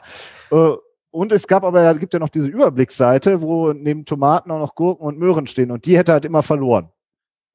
Äh, 0.51 0.75
und 1.13 1.33
es 1.33 1.49
gab 1.49 1.65
aber, 1.65 1.93
gibt 1.97 2.15
ja 2.15 2.21
noch 2.21 2.29
diese 2.29 2.47
Überblicksseite, 2.47 3.41
wo 3.41 3.73
neben 3.73 4.05
Tomaten 4.05 4.53
auch 4.53 4.61
noch 4.61 4.77
Gurken 4.77 5.05
und 5.05 5.19
Möhren 5.19 5.49
stehen 5.49 5.73
und 5.73 5.85
die 5.87 5.99
hätte 5.99 6.13
halt 6.13 6.25
immer 6.25 6.43
verloren. 6.43 6.91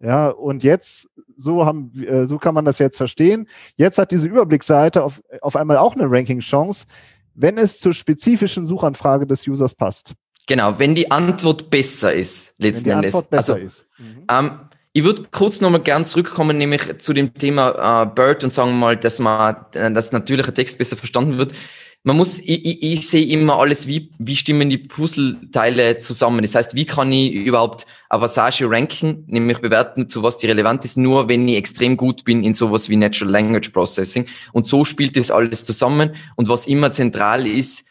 Ja, 0.05 0.27
und 0.27 0.63
jetzt, 0.63 1.09
so 1.35 1.65
haben, 1.65 1.91
äh, 2.03 2.27
so 2.27 2.37
kann 2.37 2.53
man 2.53 2.63
das 2.63 2.77
jetzt 2.77 2.97
verstehen. 2.97 3.47
Jetzt 3.75 3.97
hat 3.97 4.11
diese 4.11 4.27
Überblicksseite 4.27 5.03
auf, 5.03 5.19
auf 5.41 5.55
einmal 5.55 5.77
auch 5.77 5.95
eine 5.95 6.05
Ranking-Chance, 6.07 6.85
wenn 7.33 7.57
es 7.57 7.79
zur 7.79 7.91
spezifischen 7.91 8.67
Suchanfrage 8.67 9.25
des 9.25 9.47
Users 9.47 9.73
passt. 9.73 10.13
Genau, 10.45 10.77
wenn 10.77 10.93
die 10.93 11.09
Antwort 11.09 11.71
besser 11.71 12.13
ist, 12.13 12.53
letzten 12.59 12.85
wenn 12.85 13.01
die 13.01 13.07
Endes. 13.07 13.15
Antwort 13.15 13.29
besser 13.31 13.53
also, 13.55 13.65
ist. 13.65 13.87
Mhm. 13.97 14.23
ähm, 14.29 14.51
ich 14.93 15.03
würde 15.03 15.23
kurz 15.31 15.59
nochmal 15.59 15.81
gern 15.81 16.05
zurückkommen, 16.05 16.57
nämlich 16.57 16.99
zu 16.99 17.11
dem 17.11 17.33
Thema 17.33 18.03
äh, 18.03 18.05
Bird 18.05 18.43
und 18.43 18.53
sagen 18.53 18.79
mal, 18.79 18.95
dass 18.95 19.19
man, 19.19 19.55
dass 19.71 20.11
natürlicher 20.11 20.53
Text 20.53 20.77
besser 20.77 20.95
verstanden 20.95 21.37
wird 21.37 21.53
man 22.05 22.17
muss, 22.17 22.37
ich, 22.37 22.63
ich, 22.65 22.83
ich 22.83 23.09
sehe 23.09 23.25
immer 23.25 23.57
alles, 23.57 23.87
wie, 23.87 24.11
wie 24.19 24.35
stimmen 24.35 24.69
die 24.69 24.77
Puzzleteile 24.77 25.97
zusammen. 25.97 26.43
Das 26.43 26.53
heißt, 26.53 26.75
wie 26.75 26.85
kann 26.85 27.11
ich 27.11 27.33
überhaupt 27.33 27.87
eine 28.09 28.21
Passage 28.21 28.69
ranken, 28.69 29.23
nämlich 29.25 29.57
bewerten, 29.57 30.07
zu 30.07 30.21
was 30.21 30.37
die 30.37 30.45
relevant 30.45 30.85
ist, 30.85 30.97
nur 30.97 31.27
wenn 31.29 31.47
ich 31.47 31.57
extrem 31.57 31.97
gut 31.97 32.23
bin 32.23 32.43
in 32.43 32.53
sowas 32.53 32.89
wie 32.89 32.95
Natural 32.95 33.31
Language 33.31 33.69
Processing. 33.69 34.27
Und 34.53 34.67
so 34.67 34.85
spielt 34.85 35.17
das 35.17 35.31
alles 35.31 35.65
zusammen. 35.65 36.15
Und 36.35 36.47
was 36.47 36.67
immer 36.67 36.91
zentral 36.91 37.47
ist, 37.47 37.87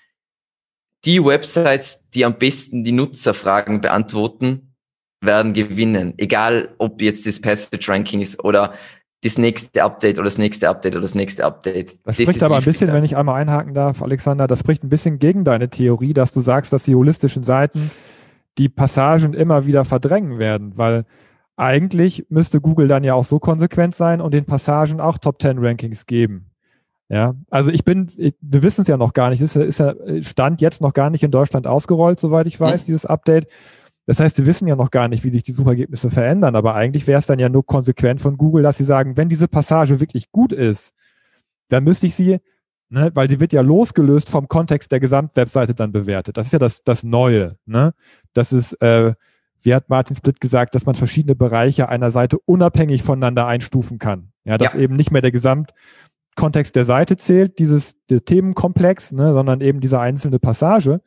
die 1.05 1.23
Websites, 1.23 2.09
die 2.11 2.25
am 2.25 2.39
besten 2.39 2.85
die 2.85 2.93
Nutzerfragen 2.93 3.81
beantworten, 3.81 4.75
werden 5.21 5.55
gewinnen. 5.55 6.15
Egal, 6.19 6.73
ob 6.79 7.03
jetzt 7.03 7.27
das 7.27 7.41
Passage 7.41 7.91
Ranking 7.91 8.21
ist 8.21 8.45
oder 8.45 8.75
das 9.25 9.39
nächste 9.39 9.83
Update 9.83 10.19
oder 10.19 10.27
das 10.27 10.39
nächste 10.39 10.69
Update 10.69 10.93
oder 10.93 11.03
das 11.03 11.15
nächste 11.15 11.45
Update. 11.45 11.95
Das, 12.05 12.17
das 12.17 12.25
spricht 12.25 12.43
aber 12.43 12.57
ein 12.57 12.65
bisschen, 12.65 12.93
wenn 12.93 13.05
ich 13.05 13.17
einmal 13.17 13.41
einhaken 13.41 13.75
darf, 13.75 14.03
Alexander, 14.03 14.47
das 14.47 14.61
spricht 14.61 14.85
ein 14.85 14.91
bisschen 14.91 15.19
gegen 15.19 15.45
deine 15.45 15.71
Theorie, 15.71 16.13
dass 16.13 16.33
du 16.33 16.41
sagst, 16.41 16.73
dass 16.73 16.85
die 16.85 16.95
holistischen 16.95 17.43
Seiten 17.43 17.91
die 18.59 18.69
Passagen 18.69 19.33
immer 19.33 19.67
wieder 19.67 19.85
verdrängen 19.85 20.39
werden, 20.39 20.77
weil 20.77 21.07
eigentlich 21.57 22.27
müsste 22.29 22.61
Google 22.61 22.89
dann 22.89 23.05
ja 23.05 23.15
auch 23.15 23.25
so 23.25 23.39
konsequent 23.39 23.95
sein 23.95 24.21
und 24.21 24.35
den 24.35 24.45
Passagen 24.45 25.01
auch 25.01 25.19
Top 25.19 25.41
10 25.41 25.59
Rankings 25.59 26.07
geben. 26.07 26.51
Ja, 27.09 27.35
also 27.51 27.71
ich 27.71 27.85
bin, 27.85 28.11
ich, 28.17 28.35
wir 28.41 28.63
wissen 28.63 28.83
es 28.83 28.89
ja 28.89 28.97
noch 28.97 29.13
gar 29.13 29.31
nicht, 29.31 29.41
ist, 29.41 29.57
ist 29.57 29.79
ja 29.79 29.95
Stand 30.23 30.61
jetzt 30.61 30.81
noch 30.81 30.95
gar 30.95 31.11
nicht 31.11 31.23
in 31.23 31.31
Deutschland 31.31 31.67
ausgerollt, 31.67 32.19
soweit 32.19 32.47
ich 32.47 32.59
weiß, 32.59 32.83
hm. 32.83 32.87
dieses 32.87 33.07
Update. 33.07 33.47
Das 34.07 34.21
heißt, 34.21 34.37
sie 34.37 34.47
wissen 34.47 34.69
ja 34.69 34.77
noch 34.77 34.91
gar 34.91 35.09
nicht, 35.09 35.25
wie 35.25 35.33
sich 35.33 35.43
die 35.43 35.53
Suchergebnisse 35.53 36.11
verändern, 36.11 36.57
aber 36.57 36.75
eigentlich 36.75 37.07
wäre 37.07 37.19
es 37.19 37.27
dann 37.27 37.39
ja 37.39 37.49
nur 37.49 37.65
konsequent 37.65 38.21
von 38.21 38.37
Google, 38.37 38.63
dass 38.63 38.77
sie 38.77 38.85
sagen, 38.85 39.17
wenn 39.17 39.29
diese 39.29 39.49
Passage 39.49 40.01
wirklich 40.01 40.31
gut 40.31 40.53
ist, 40.53 40.95
dann 41.69 41.85
müsste 41.85 42.07
ich 42.07 42.15
sie, 42.15 42.39
ne, 42.91 43.11
weil 43.15 43.29
sie 43.31 43.41
wird 43.41 43.53
ja 43.53 43.63
losgelöst 43.63 44.29
vom 44.29 44.49
Kontext 44.49 44.93
der 44.93 45.01
Gesamtwebseite 45.01 45.75
dann 45.75 45.93
bewertet. 45.93 46.37
Das 46.37 46.47
ist 46.47 46.53
ja 46.53 46.59
das, 46.59 46.85
das 46.85 47.03
Neue. 47.03 47.57
Ne? 47.65 47.95
Das 48.35 48.53
ist, 48.53 48.75
äh, 48.83 49.15
wie 49.63 49.75
hat 49.75 49.89
Martin 49.89 50.17
Split 50.17 50.41
gesagt, 50.41 50.75
dass 50.75 50.85
man 50.85 50.95
verschiedene 50.95 51.35
Bereiche 51.35 51.89
einer 51.89 52.11
Seite 52.11 52.39
unabhängig 52.45 53.03
voneinander 53.03 53.47
einstufen 53.47 53.99
kann. 53.99 54.33
Ja, 54.45 54.59
dass 54.59 54.75
ja. 54.75 54.81
eben 54.81 54.97
nicht 54.97 55.11
mehr 55.11 55.23
der 55.23 55.33
Gesamtkontext 55.33 56.77
der 56.77 56.85
Seite 56.85 57.17
zählt, 57.17 57.59
dieses 57.59 57.97
der 58.11 58.23
Themenkomplex, 58.23 59.13
ne, 59.13 59.33
sondern 59.33 59.63
eben 59.63 59.81
diese 59.81 59.99
einzelne 59.99 60.39
Passage. 60.39 61.01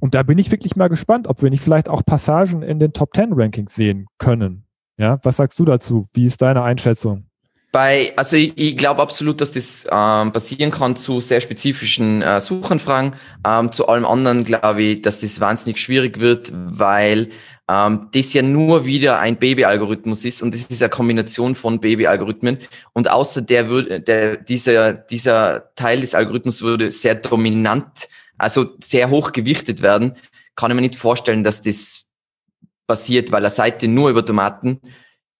Und 0.00 0.14
da 0.14 0.22
bin 0.22 0.38
ich 0.38 0.50
wirklich 0.50 0.76
mal 0.76 0.88
gespannt, 0.88 1.26
ob 1.26 1.42
wir 1.42 1.50
nicht 1.50 1.62
vielleicht 1.62 1.88
auch 1.88 2.04
Passagen 2.04 2.62
in 2.62 2.78
den 2.78 2.92
Top 2.92 3.14
10 3.14 3.32
Rankings 3.32 3.74
sehen 3.74 4.06
können. 4.18 4.64
Ja, 4.96 5.18
was 5.22 5.36
sagst 5.36 5.58
du 5.58 5.64
dazu? 5.64 6.06
Wie 6.12 6.24
ist 6.24 6.42
deine 6.42 6.62
Einschätzung? 6.62 7.28
Bei, 7.70 8.12
also 8.16 8.36
ich, 8.36 8.56
ich 8.56 8.76
glaube 8.76 9.02
absolut, 9.02 9.40
dass 9.40 9.52
das 9.52 9.86
ähm, 9.90 10.32
passieren 10.32 10.70
kann 10.70 10.96
zu 10.96 11.20
sehr 11.20 11.40
spezifischen 11.40 12.22
äh, 12.22 12.40
Suchanfragen. 12.40 13.14
Ähm, 13.46 13.70
zu 13.72 13.86
allem 13.88 14.06
anderen 14.06 14.44
glaube 14.44 14.82
ich, 14.82 15.02
dass 15.02 15.20
das 15.20 15.40
wahnsinnig 15.40 15.78
schwierig 15.78 16.18
wird, 16.18 16.50
weil 16.54 17.28
ähm, 17.70 18.08
das 18.12 18.32
ja 18.32 18.40
nur 18.40 18.86
wieder 18.86 19.18
ein 19.20 19.36
Baby-Algorithmus 19.36 20.24
ist 20.24 20.42
und 20.42 20.54
das 20.54 20.62
ist 20.64 20.82
eine 20.82 20.88
Kombination 20.88 21.54
von 21.54 21.78
Baby-Algorithmen. 21.80 22.58
Und 22.94 23.10
außer 23.10 23.42
der 23.42 23.68
würde, 23.68 24.00
der, 24.00 24.38
dieser, 24.38 24.94
dieser 24.94 25.74
Teil 25.74 26.00
des 26.00 26.14
Algorithmus 26.14 26.62
würde 26.62 26.90
sehr 26.90 27.16
dominant 27.16 28.08
also 28.38 28.76
sehr 28.82 29.10
hoch 29.10 29.32
gewichtet 29.32 29.82
werden, 29.82 30.16
kann 30.56 30.70
ich 30.70 30.74
mir 30.74 30.82
nicht 30.82 30.96
vorstellen, 30.96 31.44
dass 31.44 31.62
das 31.62 32.06
passiert, 32.86 33.30
weil 33.30 33.42
eine 33.42 33.50
Seite 33.50 33.86
nur 33.88 34.10
über 34.10 34.24
Tomaten 34.24 34.80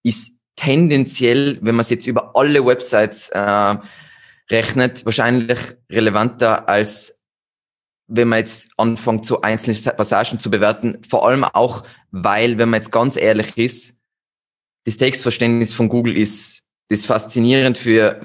ist 0.03 0.41
tendenziell, 0.57 1.59
wenn 1.63 1.77
man 1.77 1.81
es 1.81 1.91
jetzt 1.91 2.07
über 2.07 2.37
alle 2.37 2.65
Websites 2.65 3.29
äh, 3.29 3.77
rechnet, 4.51 5.05
wahrscheinlich 5.05 5.59
relevanter 5.91 6.69
als 6.69 7.19
wenn 8.09 8.29
man 8.29 8.39
jetzt 8.41 8.71
anfängt, 8.77 9.27
so 9.27 9.43
einzelne 9.43 9.77
Passagen 9.93 10.39
zu 10.39 10.51
bewerten. 10.51 10.99
Vor 11.09 11.29
allem 11.29 11.45
auch, 11.45 11.85
weil, 12.11 12.59
wenn 12.59 12.71
man 12.71 12.81
jetzt 12.81 12.91
ganz 12.91 13.17
ehrlich 13.17 13.57
ist, 13.57 14.01
das 14.85 14.97
Textverständnis 14.97 15.75
von 15.75 15.91
Google 15.91 16.17
ist, 16.17 16.65
ist 16.89 17.07
faszinierend 17.07 17.77
für, 17.77 18.21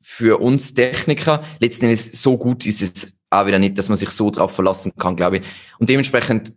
für 0.00 0.40
uns 0.40 0.72
Techniker. 0.72 1.44
Letzten 1.60 1.84
Endes 1.84 2.22
so 2.22 2.38
gut 2.38 2.64
ist 2.64 2.80
es 2.80 3.15
auch 3.30 3.46
wieder 3.46 3.58
nicht, 3.58 3.76
dass 3.78 3.88
man 3.88 3.98
sich 3.98 4.10
so 4.10 4.30
drauf 4.30 4.52
verlassen 4.52 4.92
kann, 4.96 5.16
glaube 5.16 5.38
ich. 5.38 5.46
Und 5.78 5.88
dementsprechend 5.88 6.52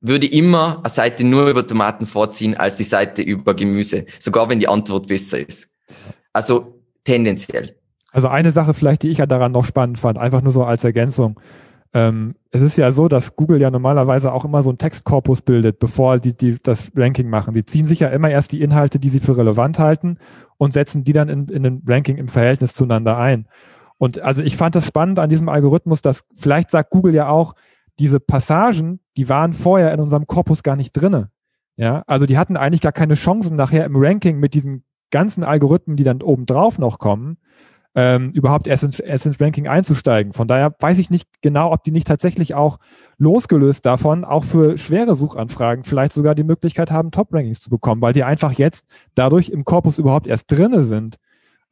würde 0.00 0.26
ich 0.26 0.32
immer 0.32 0.78
eine 0.78 0.88
Seite 0.88 1.24
nur 1.24 1.48
über 1.48 1.66
Tomaten 1.66 2.06
vorziehen 2.06 2.56
als 2.56 2.76
die 2.76 2.84
Seite 2.84 3.22
über 3.22 3.54
Gemüse, 3.54 4.06
sogar 4.18 4.48
wenn 4.48 4.60
die 4.60 4.68
Antwort 4.68 5.08
besser 5.08 5.46
ist. 5.46 5.74
Also 6.32 6.82
tendenziell. 7.04 7.76
Also 8.12 8.28
eine 8.28 8.50
Sache 8.50 8.74
vielleicht, 8.74 9.02
die 9.02 9.10
ich 9.10 9.18
ja 9.18 9.26
daran 9.26 9.52
noch 9.52 9.64
spannend 9.64 9.98
fand, 9.98 10.18
einfach 10.18 10.42
nur 10.42 10.52
so 10.52 10.64
als 10.64 10.84
Ergänzung. 10.84 11.38
Ähm, 11.92 12.36
es 12.50 12.62
ist 12.62 12.78
ja 12.78 12.92
so, 12.92 13.08
dass 13.08 13.36
Google 13.36 13.60
ja 13.60 13.70
normalerweise 13.70 14.32
auch 14.32 14.44
immer 14.44 14.62
so 14.62 14.70
einen 14.70 14.78
Textkorpus 14.78 15.42
bildet, 15.42 15.80
bevor 15.80 16.18
die, 16.18 16.36
die 16.36 16.56
das 16.62 16.90
Ranking 16.94 17.28
machen. 17.28 17.54
Die 17.54 17.64
ziehen 17.64 17.84
sich 17.84 18.00
ja 18.00 18.08
immer 18.08 18.30
erst 18.30 18.52
die 18.52 18.62
Inhalte, 18.62 18.98
die 18.98 19.08
sie 19.08 19.20
für 19.20 19.36
relevant 19.36 19.78
halten 19.78 20.18
und 20.56 20.72
setzen 20.72 21.04
die 21.04 21.12
dann 21.12 21.28
in, 21.28 21.48
in 21.48 21.66
ein 21.66 21.82
Ranking 21.86 22.16
im 22.16 22.28
Verhältnis 22.28 22.74
zueinander 22.74 23.18
ein. 23.18 23.46
Und 24.00 24.18
also 24.18 24.40
ich 24.40 24.56
fand 24.56 24.74
das 24.74 24.86
spannend 24.86 25.18
an 25.18 25.28
diesem 25.28 25.50
Algorithmus, 25.50 26.00
dass 26.00 26.24
vielleicht 26.34 26.70
sagt 26.70 26.90
Google 26.90 27.14
ja 27.14 27.28
auch, 27.28 27.54
diese 27.98 28.18
Passagen, 28.18 29.00
die 29.18 29.28
waren 29.28 29.52
vorher 29.52 29.92
in 29.92 30.00
unserem 30.00 30.26
Korpus 30.26 30.62
gar 30.62 30.74
nicht 30.74 30.92
drinne. 30.92 31.30
Ja, 31.76 32.02
also 32.06 32.24
die 32.24 32.38
hatten 32.38 32.56
eigentlich 32.56 32.80
gar 32.80 32.92
keine 32.92 33.12
Chancen 33.12 33.56
nachher 33.56 33.84
im 33.84 33.96
Ranking 33.96 34.38
mit 34.38 34.54
diesen 34.54 34.84
ganzen 35.10 35.44
Algorithmen, 35.44 35.98
die 35.98 36.04
dann 36.04 36.22
obendrauf 36.22 36.78
noch 36.78 36.98
kommen, 36.98 37.36
ähm, 37.94 38.30
überhaupt 38.30 38.68
erst 38.68 38.84
ins, 38.84 39.00
erst 39.00 39.26
ins 39.26 39.38
Ranking 39.38 39.68
einzusteigen. 39.68 40.32
Von 40.32 40.48
daher 40.48 40.74
weiß 40.78 40.96
ich 40.96 41.10
nicht 41.10 41.28
genau, 41.42 41.70
ob 41.70 41.84
die 41.84 41.92
nicht 41.92 42.06
tatsächlich 42.06 42.54
auch 42.54 42.78
losgelöst 43.18 43.84
davon 43.84 44.24
auch 44.24 44.44
für 44.44 44.78
schwere 44.78 45.14
Suchanfragen 45.14 45.84
vielleicht 45.84 46.14
sogar 46.14 46.34
die 46.34 46.44
Möglichkeit 46.44 46.90
haben, 46.90 47.10
Top-Rankings 47.10 47.60
zu 47.60 47.68
bekommen, 47.68 48.00
weil 48.00 48.14
die 48.14 48.24
einfach 48.24 48.52
jetzt 48.52 48.86
dadurch 49.14 49.50
im 49.50 49.66
Korpus 49.66 49.98
überhaupt 49.98 50.26
erst 50.26 50.50
drinne 50.50 50.84
sind 50.84 51.18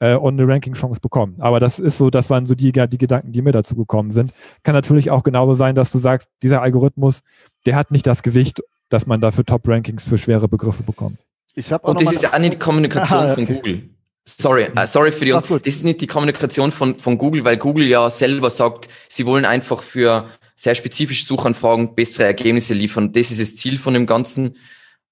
äh, 0.00 0.14
und 0.14 0.40
eine 0.40 0.50
Ranking-Chance 0.50 1.00
bekommen. 1.00 1.36
Aber 1.38 1.60
das 1.60 1.78
ist 1.78 1.98
so, 1.98 2.10
das 2.10 2.30
waren 2.30 2.46
so 2.46 2.54
die, 2.54 2.72
die 2.72 2.98
Gedanken, 2.98 3.32
die 3.32 3.42
mir 3.42 3.52
dazu 3.52 3.74
gekommen 3.74 4.10
sind. 4.10 4.32
Kann 4.62 4.74
natürlich 4.74 5.10
auch 5.10 5.22
genauso 5.22 5.54
sein, 5.54 5.74
dass 5.74 5.92
du 5.92 5.98
sagst, 5.98 6.28
dieser 6.42 6.62
Algorithmus, 6.62 7.20
der 7.66 7.76
hat 7.76 7.90
nicht 7.90 8.06
das 8.06 8.22
Gewicht, 8.22 8.62
dass 8.88 9.06
man 9.06 9.20
dafür 9.20 9.44
Top-Rankings 9.44 10.04
für 10.04 10.18
schwere 10.18 10.48
Begriffe 10.48 10.82
bekommt. 10.82 11.18
Ich 11.54 11.72
und 11.72 12.00
das 12.00 12.12
ist 12.12 12.22
ja 12.22 12.32
auch 12.32 12.38
nicht 12.38 12.54
die 12.54 12.58
Kommunikation 12.58 13.18
ah, 13.18 13.32
okay. 13.32 13.46
von 13.46 13.56
Google. 13.56 13.90
Sorry, 14.24 14.68
uh, 14.76 14.86
sorry 14.86 15.10
für 15.10 15.24
die. 15.24 15.32
Ach, 15.32 15.42
das 15.42 15.66
ist 15.66 15.84
nicht 15.84 16.00
die 16.00 16.06
Kommunikation 16.06 16.70
von, 16.70 16.98
von 16.98 17.16
Google, 17.16 17.44
weil 17.44 17.56
Google 17.56 17.86
ja 17.86 18.08
selber 18.10 18.50
sagt, 18.50 18.88
sie 19.08 19.24
wollen 19.26 19.44
einfach 19.44 19.82
für 19.82 20.26
sehr 20.54 20.74
spezifische 20.74 21.24
Suchanfragen 21.24 21.94
bessere 21.94 22.24
Ergebnisse 22.24 22.74
liefern. 22.74 23.12
Das 23.12 23.30
ist 23.30 23.40
das 23.40 23.56
Ziel 23.56 23.78
von 23.78 23.94
dem 23.94 24.06
Ganzen. 24.06 24.56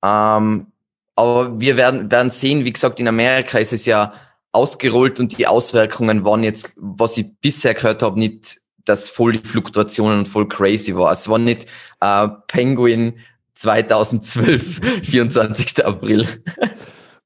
Ähm, 0.04 0.66
aber 1.14 1.58
wir 1.58 1.76
werden, 1.76 2.10
werden 2.10 2.30
sehen, 2.30 2.64
wie 2.64 2.72
gesagt, 2.72 3.00
in 3.00 3.08
Amerika 3.08 3.58
ist 3.58 3.72
es 3.72 3.86
ja 3.86 4.12
ausgerollt 4.56 5.20
und 5.20 5.36
die 5.36 5.46
Auswirkungen 5.46 6.24
waren 6.24 6.42
jetzt, 6.42 6.74
was 6.76 7.16
ich 7.16 7.26
bisher 7.40 7.74
gehört 7.74 8.02
habe, 8.02 8.18
nicht, 8.18 8.56
dass 8.84 9.10
voll 9.10 9.34
die 9.34 9.48
Fluktuationen 9.48 10.20
und 10.20 10.28
voll 10.28 10.48
crazy 10.48 10.96
war. 10.96 11.12
Es 11.12 11.28
war 11.28 11.38
nicht 11.38 11.66
äh, 12.00 12.28
Penguin 12.48 13.18
2012, 13.54 14.80
24. 15.04 15.84
April. 15.86 16.26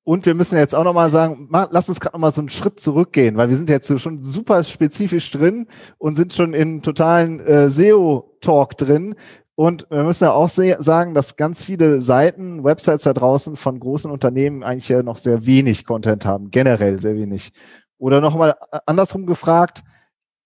Und 0.02 0.26
wir 0.26 0.34
müssen 0.34 0.58
jetzt 0.58 0.74
auch 0.74 0.82
nochmal 0.84 1.10
sagen, 1.10 1.48
lass 1.70 1.88
uns 1.88 2.00
gerade 2.00 2.16
nochmal 2.16 2.32
so 2.32 2.40
einen 2.40 2.48
Schritt 2.48 2.80
zurückgehen, 2.80 3.36
weil 3.36 3.48
wir 3.48 3.56
sind 3.56 3.68
jetzt 3.68 4.00
schon 4.00 4.22
super 4.22 4.64
spezifisch 4.64 5.30
drin 5.30 5.68
und 5.98 6.16
sind 6.16 6.32
schon 6.32 6.54
in 6.54 6.82
totalen 6.82 7.38
äh, 7.40 7.68
SEO-Talk 7.68 8.76
drin. 8.76 9.14
Und 9.60 9.86
wir 9.90 10.04
müssen 10.04 10.24
ja 10.24 10.32
auch 10.32 10.48
sagen, 10.48 11.12
dass 11.12 11.36
ganz 11.36 11.62
viele 11.62 12.00
Seiten, 12.00 12.64
Websites 12.64 13.02
da 13.02 13.12
draußen 13.12 13.56
von 13.56 13.78
großen 13.78 14.10
Unternehmen 14.10 14.62
eigentlich 14.62 14.88
ja 14.88 15.02
noch 15.02 15.18
sehr 15.18 15.44
wenig 15.44 15.84
Content 15.84 16.24
haben, 16.24 16.50
generell 16.50 16.98
sehr 16.98 17.14
wenig. 17.14 17.52
Oder 17.98 18.22
nochmal 18.22 18.54
andersrum 18.86 19.26
gefragt, 19.26 19.82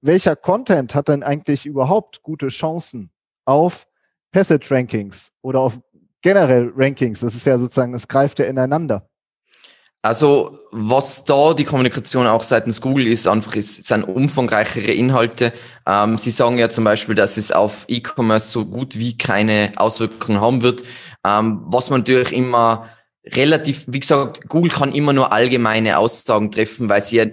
welcher 0.01 0.35
Content 0.35 0.97
hat 0.97 1.07
denn 1.07 1.23
eigentlich 1.23 1.65
überhaupt 1.65 2.25
gute 2.25 2.49
Chancen 2.49 3.13
auf 3.45 3.87
Passage 4.33 4.69
Rankings 4.75 5.31
oder 5.43 5.61
auf 5.61 5.79
generell 6.21 6.73
Rankings? 6.75 7.21
Das 7.21 7.37
ist 7.37 7.47
ja 7.47 7.57
sozusagen, 7.57 7.95
es 7.95 8.09
greift 8.09 8.41
ja 8.41 8.47
ineinander. 8.47 9.09
Also 10.05 10.59
was 10.71 11.25
da 11.25 11.55
die 11.55 11.65
Kommunikation 11.65 12.27
auch 12.27 12.43
seitens 12.43 12.83
Google 12.83 13.07
ist, 13.07 13.27
einfach 13.27 13.55
ist, 13.57 13.87
sind 13.87 14.03
umfangreichere 14.03 14.93
Inhalte. 14.93 15.51
Ähm, 15.87 16.19
Sie 16.19 16.29
sagen 16.29 16.59
ja 16.59 16.69
zum 16.69 16.85
Beispiel, 16.85 17.15
dass 17.15 17.39
es 17.39 17.51
auf 17.51 17.87
E-Commerce 17.89 18.51
so 18.51 18.67
gut 18.67 18.99
wie 18.99 19.17
keine 19.17 19.73
Auswirkungen 19.77 20.43
haben 20.43 20.61
wird. 20.61 20.83
Ähm, 21.27 21.63
was 21.65 21.89
man 21.89 22.01
natürlich 22.01 22.35
immer 22.35 22.91
relativ, 23.25 23.85
wie 23.87 24.01
gesagt, 24.01 24.47
Google 24.47 24.71
kann 24.71 24.93
immer 24.93 25.15
nur 25.15 25.33
allgemeine 25.33 25.97
Aussagen 25.97 26.51
treffen, 26.51 26.91
weil 26.91 27.03
sie 27.03 27.17
ja 27.17 27.25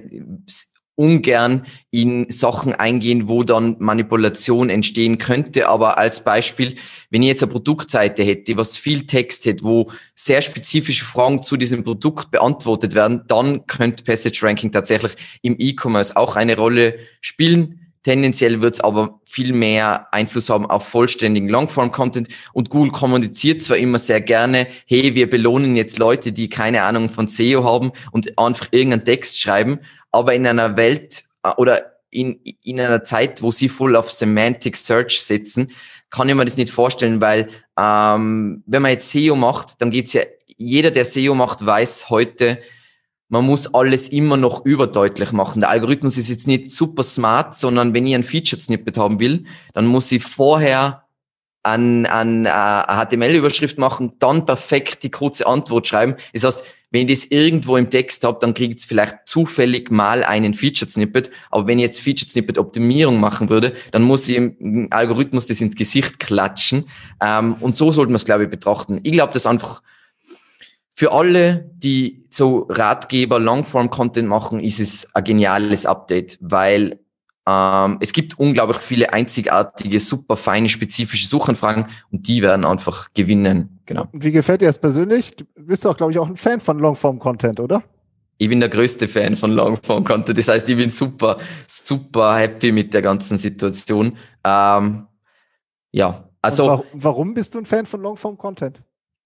ungern 0.95 1.65
in 1.89 2.29
Sachen 2.29 2.73
eingehen, 2.73 3.27
wo 3.27 3.43
dann 3.43 3.75
Manipulation 3.79 4.69
entstehen 4.69 5.17
könnte. 5.17 5.67
Aber 5.67 5.97
als 5.97 6.23
Beispiel, 6.23 6.75
wenn 7.09 7.21
ich 7.21 7.29
jetzt 7.29 7.43
eine 7.43 7.51
Produktseite 7.51 8.23
hätte, 8.23 8.57
was 8.57 8.77
viel 8.77 9.05
Text 9.05 9.45
hätte, 9.45 9.63
wo 9.63 9.89
sehr 10.15 10.41
spezifische 10.41 11.05
Fragen 11.05 11.41
zu 11.41 11.57
diesem 11.57 11.83
Produkt 11.83 12.31
beantwortet 12.31 12.93
werden, 12.93 13.23
dann 13.27 13.65
könnte 13.67 14.03
Passage 14.03 14.45
Ranking 14.45 14.71
tatsächlich 14.71 15.13
im 15.41 15.55
E-Commerce 15.57 16.15
auch 16.15 16.35
eine 16.35 16.57
Rolle 16.57 16.95
spielen. 17.21 17.77
Tendenziell 18.03 18.61
wird 18.61 18.75
es 18.75 18.81
aber 18.81 19.21
viel 19.25 19.53
mehr 19.53 20.11
Einfluss 20.11 20.49
haben 20.49 20.65
auf 20.65 20.87
vollständigen 20.87 21.47
Longform-Content. 21.47 22.29
Und 22.51 22.69
Google 22.69 22.91
kommuniziert 22.91 23.61
zwar 23.61 23.77
immer 23.77 23.99
sehr 23.99 24.21
gerne, 24.21 24.67
hey, 24.87 25.13
wir 25.13 25.29
belohnen 25.29 25.75
jetzt 25.75 25.99
Leute, 25.99 26.31
die 26.31 26.49
keine 26.49 26.81
Ahnung 26.81 27.09
von 27.09 27.27
SEO 27.27 27.63
haben 27.63 27.91
und 28.11 28.37
einfach 28.39 28.67
irgendeinen 28.71 29.05
Text 29.05 29.39
schreiben, 29.39 29.79
aber 30.11 30.33
in 30.33 30.45
einer 30.47 30.77
Welt 30.77 31.23
äh, 31.43 31.49
oder 31.57 31.91
in, 32.09 32.39
in 32.63 32.79
einer 32.79 33.03
Zeit, 33.03 33.41
wo 33.41 33.51
sie 33.51 33.69
voll 33.69 33.95
auf 33.95 34.11
Semantic 34.11 34.75
Search 34.75 35.21
setzen, 35.21 35.71
kann 36.09 36.27
ich 36.27 36.35
mir 36.35 36.45
das 36.45 36.57
nicht 36.57 36.71
vorstellen, 36.71 37.21
weil 37.21 37.49
ähm, 37.79 38.63
wenn 38.65 38.81
man 38.81 38.91
jetzt 38.91 39.11
SEO 39.11 39.35
macht, 39.35 39.81
dann 39.81 39.91
geht's 39.91 40.13
ja, 40.13 40.23
jeder, 40.57 40.91
der 40.91 41.05
SEO 41.05 41.33
macht, 41.33 41.65
weiß 41.65 42.09
heute, 42.09 42.59
man 43.29 43.45
muss 43.45 43.73
alles 43.73 44.09
immer 44.09 44.35
noch 44.35 44.65
überdeutlich 44.65 45.31
machen. 45.31 45.61
Der 45.61 45.69
Algorithmus 45.69 46.17
ist 46.17 46.29
jetzt 46.29 46.47
nicht 46.47 46.69
super 46.69 47.01
smart, 47.01 47.55
sondern 47.55 47.93
wenn 47.93 48.05
ich 48.05 48.13
ein 48.13 48.25
Feature-Snippet 48.25 48.97
haben 48.97 49.21
will, 49.21 49.45
dann 49.73 49.87
muss 49.87 50.11
ich 50.11 50.21
vorher 50.21 51.05
an, 51.63 52.05
an 52.07 52.45
äh, 52.45 52.49
HTML-Überschrift 52.49 53.77
machen, 53.77 54.13
dann 54.19 54.45
perfekt 54.45 55.03
die 55.03 55.11
kurze 55.11 55.47
Antwort 55.47 55.87
schreiben. 55.87 56.15
Das 56.33 56.43
heißt, 56.43 56.63
wenn 56.91 57.07
ich 57.07 57.21
das 57.21 57.31
irgendwo 57.31 57.77
im 57.77 57.89
Text 57.89 58.23
habe, 58.25 58.37
dann 58.41 58.53
kriegt 58.53 58.79
es 58.79 58.85
vielleicht 58.85 59.19
zufällig 59.25 59.89
mal 59.89 60.23
einen 60.23 60.53
Feature-Snippet. 60.53 61.31
Aber 61.49 61.65
wenn 61.65 61.79
ich 61.79 61.83
jetzt 61.83 62.01
Feature-Snippet-Optimierung 62.01 63.19
machen 63.19 63.49
würde, 63.49 63.73
dann 63.91 64.03
muss 64.03 64.27
ich 64.27 64.35
im 64.35 64.87
Algorithmus 64.91 65.47
das 65.47 65.61
ins 65.61 65.75
Gesicht 65.75 66.19
klatschen. 66.19 66.85
Ähm, 67.21 67.55
und 67.61 67.77
so 67.77 67.91
sollte 67.91 68.11
man 68.11 68.17
es, 68.17 68.25
glaube 68.25 68.43
ich, 68.43 68.49
betrachten. 68.49 68.99
Ich 69.03 69.13
glaube, 69.13 69.31
dass 69.31 69.45
einfach 69.45 69.81
für 70.91 71.13
alle, 71.13 71.71
die 71.77 72.25
so 72.29 72.67
Ratgeber, 72.69 73.39
Longform-Content 73.39 74.27
machen, 74.27 74.59
ist 74.59 74.79
es 74.79 75.15
ein 75.15 75.23
geniales 75.23 75.85
Update, 75.85 76.37
weil 76.41 76.99
ähm, 77.47 77.97
es 78.01 78.13
gibt 78.13 78.37
unglaublich 78.37 78.77
viele 78.77 79.13
einzigartige, 79.13 79.99
super 79.99 80.35
feine, 80.35 80.69
spezifische 80.69 81.27
Suchanfragen 81.27 81.87
und 82.11 82.27
die 82.27 82.41
werden 82.41 82.65
einfach 82.65 83.13
gewinnen. 83.13 83.80
Genau. 83.91 84.07
Wie 84.13 84.31
gefällt 84.31 84.61
dir 84.61 84.67
das 84.67 84.79
persönlich? 84.79 85.35
Du 85.35 85.43
bist 85.55 85.83
doch, 85.83 85.97
glaube 85.97 86.13
ich, 86.13 86.19
auch 86.19 86.27
ein 86.27 86.37
Fan 86.37 86.61
von 86.61 86.79
Longform-Content, 86.79 87.59
oder? 87.59 87.83
Ich 88.37 88.47
bin 88.47 88.61
der 88.61 88.69
größte 88.69 89.09
Fan 89.09 89.35
von 89.35 89.51
Longform-Content. 89.51 90.37
Das 90.37 90.47
heißt, 90.47 90.69
ich 90.69 90.77
bin 90.77 90.89
super, 90.89 91.37
super 91.67 92.37
happy 92.37 92.71
mit 92.71 92.93
der 92.93 93.01
ganzen 93.01 93.37
Situation. 93.37 94.17
Ähm, 94.45 95.07
ja, 95.91 96.23
also. 96.41 96.67
Wa 96.67 96.83
warum 96.93 97.33
bist 97.33 97.53
du 97.53 97.59
ein 97.59 97.65
Fan 97.65 97.85
von 97.85 98.01
Longform-Content? 98.01 98.81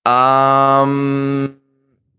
Ähm, 0.07 1.55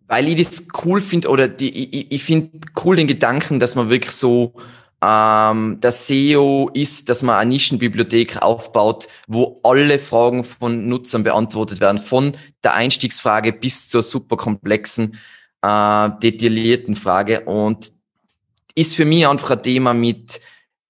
weil 0.06 0.28
ich 0.28 0.46
das 0.46 0.68
cool 0.84 1.00
finde 1.00 1.28
oder 1.28 1.48
die, 1.48 1.98
ich, 1.98 2.12
ich 2.12 2.22
finde 2.22 2.60
cool 2.84 2.94
den 2.94 3.08
Gedanken, 3.08 3.58
dass 3.58 3.74
man 3.74 3.90
wirklich 3.90 4.12
so 4.12 4.54
ähm, 5.02 5.78
das 5.80 6.06
SEO 6.06 6.70
ist, 6.72 7.08
dass 7.08 7.22
man 7.22 7.36
eine 7.36 7.50
Nischenbibliothek 7.50 8.40
aufbaut, 8.40 9.08
wo 9.26 9.60
alle 9.62 9.98
Fragen 9.98 10.44
von 10.44 10.88
Nutzern 10.88 11.22
beantwortet 11.22 11.80
werden, 11.80 11.98
von 11.98 12.34
der 12.64 12.74
Einstiegsfrage 12.74 13.52
bis 13.52 13.88
zur 13.88 14.02
super 14.02 14.36
komplexen, 14.36 15.18
äh, 15.62 16.10
detaillierten 16.22 16.96
Frage 16.96 17.42
und 17.42 17.92
ist 18.74 18.94
für 18.94 19.04
mich 19.04 19.26
einfach 19.26 19.50
ein 19.50 19.62
Thema 19.62 19.94
mit 19.94 20.40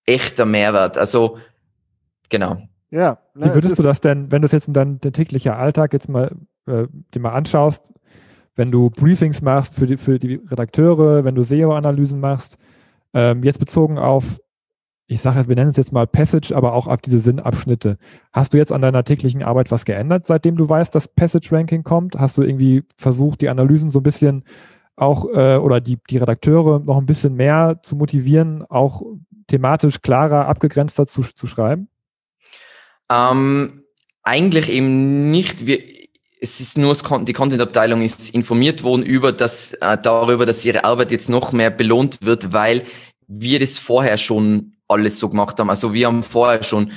echter 0.07 0.45
Mehrwert. 0.45 0.99
Also, 0.99 1.38
genau. 2.29 2.62
Ja. 2.90 3.19
Ne, 3.35 3.47
Wie 3.47 3.55
würdest 3.55 3.79
du 3.79 3.83
das 3.83 4.01
denn, 4.01 4.31
wenn 4.31 4.42
du 4.42 4.47
es 4.47 4.53
jetzt 4.53 4.69
in 4.69 4.75
deinem 4.75 5.01
täglichen 5.01 5.53
Alltag 5.53 5.92
jetzt 5.92 6.09
mal, 6.09 6.33
äh, 6.66 6.87
dir 7.12 7.21
mal 7.21 7.33
anschaust, 7.33 7.83
wenn 8.55 8.71
du 8.71 8.90
Briefings 8.90 9.42
machst 9.42 9.75
für 9.75 9.87
die, 9.87 9.97
für 9.97 10.19
die 10.19 10.37
Redakteure, 10.51 11.25
wenn 11.25 11.35
du 11.35 11.42
SEO-Analysen 11.42 12.21
machst, 12.21 12.57
ähm, 13.14 13.42
jetzt 13.42 13.59
bezogen 13.59 13.99
auf, 13.99 14.38
ich 15.09 15.21
sage, 15.21 15.49
wir 15.49 15.55
nennen 15.55 15.71
es 15.71 15.77
jetzt 15.77 15.92
mal 15.92 16.07
Passage, 16.07 16.55
aber 16.55 16.75
auch 16.75 16.87
auf 16.88 17.01
diese 17.01 17.21
Sinnabschnitte. 17.21 17.97
Hast 18.33 18.53
du 18.53 18.59
jetzt 18.59 18.73
an 18.73 18.83
deiner 18.83 19.05
täglichen 19.05 19.42
Arbeit 19.42 19.71
was 19.71 19.85
geändert, 19.85 20.27
seitdem 20.27 20.57
du 20.57 20.69
weißt, 20.69 20.95
dass 20.95 21.09
Passage 21.09 21.53
Ranking 21.53 21.85
kommt? 21.85 22.16
Hast 22.19 22.37
du 22.38 22.42
irgendwie 22.42 22.83
versucht, 22.99 23.40
die 23.40 23.49
Analysen 23.49 23.90
so 23.90 24.01
ein 24.01 24.05
bisschen 24.05 24.45
auch 24.97 25.27
äh, 25.33 25.57
oder 25.57 25.81
die, 25.81 25.99
die 26.11 26.16
Redakteure 26.16 26.81
noch 26.81 26.97
ein 26.97 27.07
bisschen 27.07 27.35
mehr 27.35 27.81
zu 27.83 27.97
motivieren, 27.97 28.64
auch 28.64 29.03
thematisch 29.47 30.01
klarer, 30.01 30.47
abgegrenzter 30.47 31.07
zu, 31.07 31.23
zu 31.23 31.47
schreiben? 31.47 31.88
Ähm, 33.11 33.85
eigentlich 34.23 34.73
eben 34.73 35.31
nicht. 35.31 35.66
Wir, 35.66 35.79
es 36.40 36.61
ist 36.61 36.77
nur 36.77 36.94
die 36.94 37.33
Content-Abteilung 37.33 38.03
ist 38.03 38.31
informiert 38.31 38.83
worden 38.83 39.03
über 39.03 39.33
das, 39.33 39.72
äh, 39.75 39.96
darüber, 40.01 40.46
dass 40.46 40.64
ihre 40.64 40.85
Arbeit 40.85 41.11
jetzt 41.11 41.29
noch 41.29 41.53
mehr 41.53 41.70
belohnt 41.70 42.18
wird, 42.22 42.53
weil 42.53 42.83
wir 43.27 43.59
das 43.59 43.79
vorher 43.79 44.18
schon 44.18 44.77
alles 44.88 45.18
so 45.18 45.29
gemacht 45.29 45.59
haben. 45.59 45.70
Also 45.70 45.92
wir 45.94 46.07
haben 46.07 46.22
vorher 46.22 46.62
schon 46.62 46.92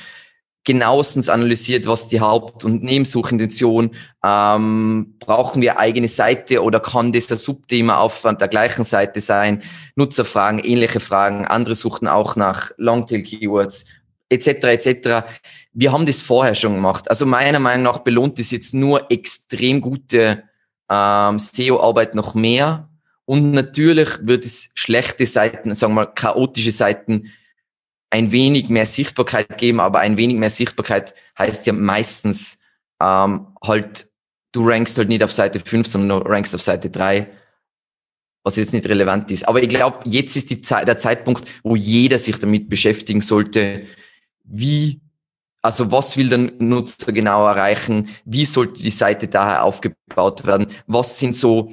genauestens 0.66 1.30
analysiert, 1.30 1.88
was 1.88 2.10
die 2.10 2.20
Haupt- 2.20 2.66
und 2.66 2.84
Nebensuchintention, 2.84 3.96
ähm, 4.24 5.16
brauchen 5.20 5.62
wir 5.62 5.80
eigene 5.80 6.10
Seite 6.10 6.62
oder 6.62 6.80
kann 6.82 7.14
das 7.14 7.28
der 7.28 7.38
Subthema 7.38 7.98
auf 7.98 8.22
der 8.22 8.48
gleichen 8.50 8.84
Seite 8.84 9.22
sein, 9.22 9.64
Nutzerfragen, 9.96 10.60
ähnliche 10.60 11.00
Fragen, 11.00 11.46
andere 11.46 11.76
suchten 11.76 12.08
auch 12.08 12.36
nach 12.36 12.72
Longtail-Keywords, 12.78 13.86
etc. 14.30 14.48
etc. 14.48 15.10
Wir 15.74 15.92
haben 15.92 16.06
das 16.06 16.22
vorher 16.22 16.56
schon 16.56 16.76
gemacht. 16.76 17.10
Also 17.10 17.26
meiner 17.26 17.60
Meinung 17.60 17.84
nach 17.84 18.00
belohnt 18.00 18.40
es 18.40 18.52
jetzt 18.52 18.74
nur 18.74 19.12
extrem 19.12 19.82
gute 19.82 20.44
ähm, 20.90 21.40
SEO-Arbeit 21.40 22.16
noch 22.16 22.36
mehr, 22.36 22.90
und 23.30 23.52
natürlich 23.52 24.10
wird 24.24 24.44
es 24.44 24.72
schlechte 24.74 25.28
Seiten, 25.28 25.76
sagen 25.76 25.94
wir 25.94 26.02
mal 26.02 26.06
chaotische 26.08 26.72
Seiten, 26.72 27.32
ein 28.10 28.32
wenig 28.32 28.70
mehr 28.70 28.88
Sichtbarkeit 28.88 29.56
geben, 29.60 29.80
aber 29.80 30.00
ein 30.00 30.18
wenig 30.18 30.38
mehr 30.38 30.50
Sichtbarkeit 30.50 31.14
heißt 31.38 31.68
ja 31.68 31.74
meistens 31.74 32.58
ähm, 33.00 33.50
halt, 33.64 34.10
du 34.52 34.68
rankst 34.68 34.98
halt 34.98 35.10
nicht 35.10 35.22
auf 35.24 35.32
Seite 35.32 35.60
5, 35.60 35.86
sondern 35.86 36.24
du 36.24 36.28
rankst 36.28 36.56
auf 36.56 36.64
Seite 36.64 36.90
3, 36.90 37.30
was 38.44 38.56
jetzt 38.56 38.74
nicht 38.74 38.90
relevant 38.90 39.30
ist. 39.30 39.48
Aber 39.48 39.62
ich 39.62 39.70
glaube, 39.70 40.00
jetzt 40.06 40.36
ist 40.36 40.50
die 40.50 40.64
Zeit, 40.64 40.88
der 40.88 40.98
Zeitpunkt, 40.98 41.48
wo 41.62 41.76
jeder 41.76 42.18
sich 42.18 42.40
damit 42.40 42.68
beschäftigen 42.68 43.22
sollte, 43.22 43.86
wie, 44.50 45.02
also 45.62 45.92
was 45.92 46.18
will 46.18 46.30
der 46.30 46.38
Nutzer 46.38 47.12
genau 47.12 47.46
erreichen, 47.48 48.10
wie 48.26 48.46
sollte 48.46 48.82
die 48.82 48.92
Seite 48.92 49.28
daher 49.28 49.64
aufgebaut 49.64 50.46
werden, 50.46 50.68
was 50.88 51.20
sind 51.20 51.36
so 51.36 51.72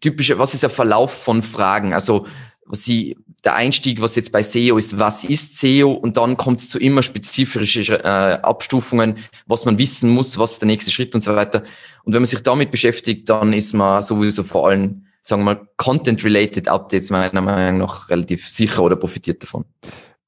typische, 0.00 0.38
was 0.38 0.54
ist 0.54 0.62
der 0.62 0.70
Verlauf 0.70 1.12
von 1.12 1.42
Fragen? 1.42 1.92
Also 1.94 2.26
was 2.64 2.84
sie, 2.84 3.16
der 3.44 3.56
Einstieg, 3.56 4.00
was 4.00 4.16
jetzt 4.16 4.30
bei 4.30 4.42
SEO 4.42 4.78
ist, 4.78 4.98
was 4.98 5.24
ist 5.24 5.58
SEO? 5.58 5.92
Und 5.92 6.16
dann 6.16 6.36
kommt 6.36 6.60
es 6.60 6.70
zu 6.70 6.78
immer 6.78 7.02
spezifischen 7.02 7.96
äh, 7.96 8.38
Abstufungen, 8.42 9.18
was 9.46 9.64
man 9.64 9.78
wissen 9.78 10.10
muss, 10.10 10.38
was 10.38 10.58
der 10.58 10.66
nächste 10.66 10.92
Schritt 10.92 11.14
und 11.14 11.22
so 11.22 11.34
weiter. 11.34 11.64
Und 12.04 12.12
wenn 12.12 12.22
man 12.22 12.26
sich 12.26 12.42
damit 12.42 12.70
beschäftigt, 12.70 13.28
dann 13.28 13.52
ist 13.52 13.74
man 13.74 14.02
sowieso 14.02 14.44
vor 14.44 14.68
allem, 14.68 15.06
sagen 15.22 15.42
wir 15.42 15.54
mal, 15.54 15.68
Content-related 15.76 16.68
Updates 16.68 17.10
meiner 17.10 17.40
Meinung 17.40 17.80
nach 17.80 18.08
relativ 18.08 18.48
sicher 18.48 18.82
oder 18.82 18.96
profitiert 18.96 19.42
davon. 19.42 19.64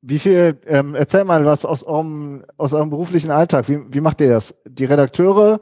Wie 0.06 0.18
viel, 0.18 0.58
ähm, 0.66 0.94
erzähl 0.94 1.24
mal 1.24 1.44
was 1.46 1.64
aus 1.64 1.82
eurem, 1.82 2.44
aus 2.58 2.74
eurem 2.74 2.90
beruflichen 2.90 3.30
Alltag. 3.30 3.68
Wie, 3.68 3.80
wie 3.88 4.00
macht 4.00 4.20
ihr 4.20 4.28
das? 4.28 4.54
Die 4.66 4.84
Redakteure 4.84 5.60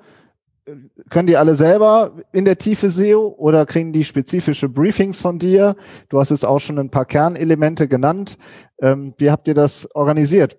können 1.11 1.27
die 1.27 1.37
alle 1.37 1.55
selber 1.55 2.13
in 2.33 2.45
der 2.45 2.57
Tiefe 2.57 2.91
SEO 2.91 3.35
oder 3.37 3.67
kriegen 3.67 3.93
die 3.93 4.05
spezifische 4.05 4.69
Briefings 4.69 5.21
von 5.21 5.39
dir? 5.39 5.77
Du 6.09 6.21
hast 6.21 6.31
jetzt 6.31 6.47
auch 6.47 6.61
schon 6.61 6.79
ein 6.79 6.91
paar 6.91 7.05
Kernelemente 7.05 7.89
genannt. 7.89 8.39
Ähm, 8.81 9.15
wie 9.19 9.31
habt 9.31 9.49
ihr 9.49 9.55
das 9.55 9.89
organisiert? 9.95 10.57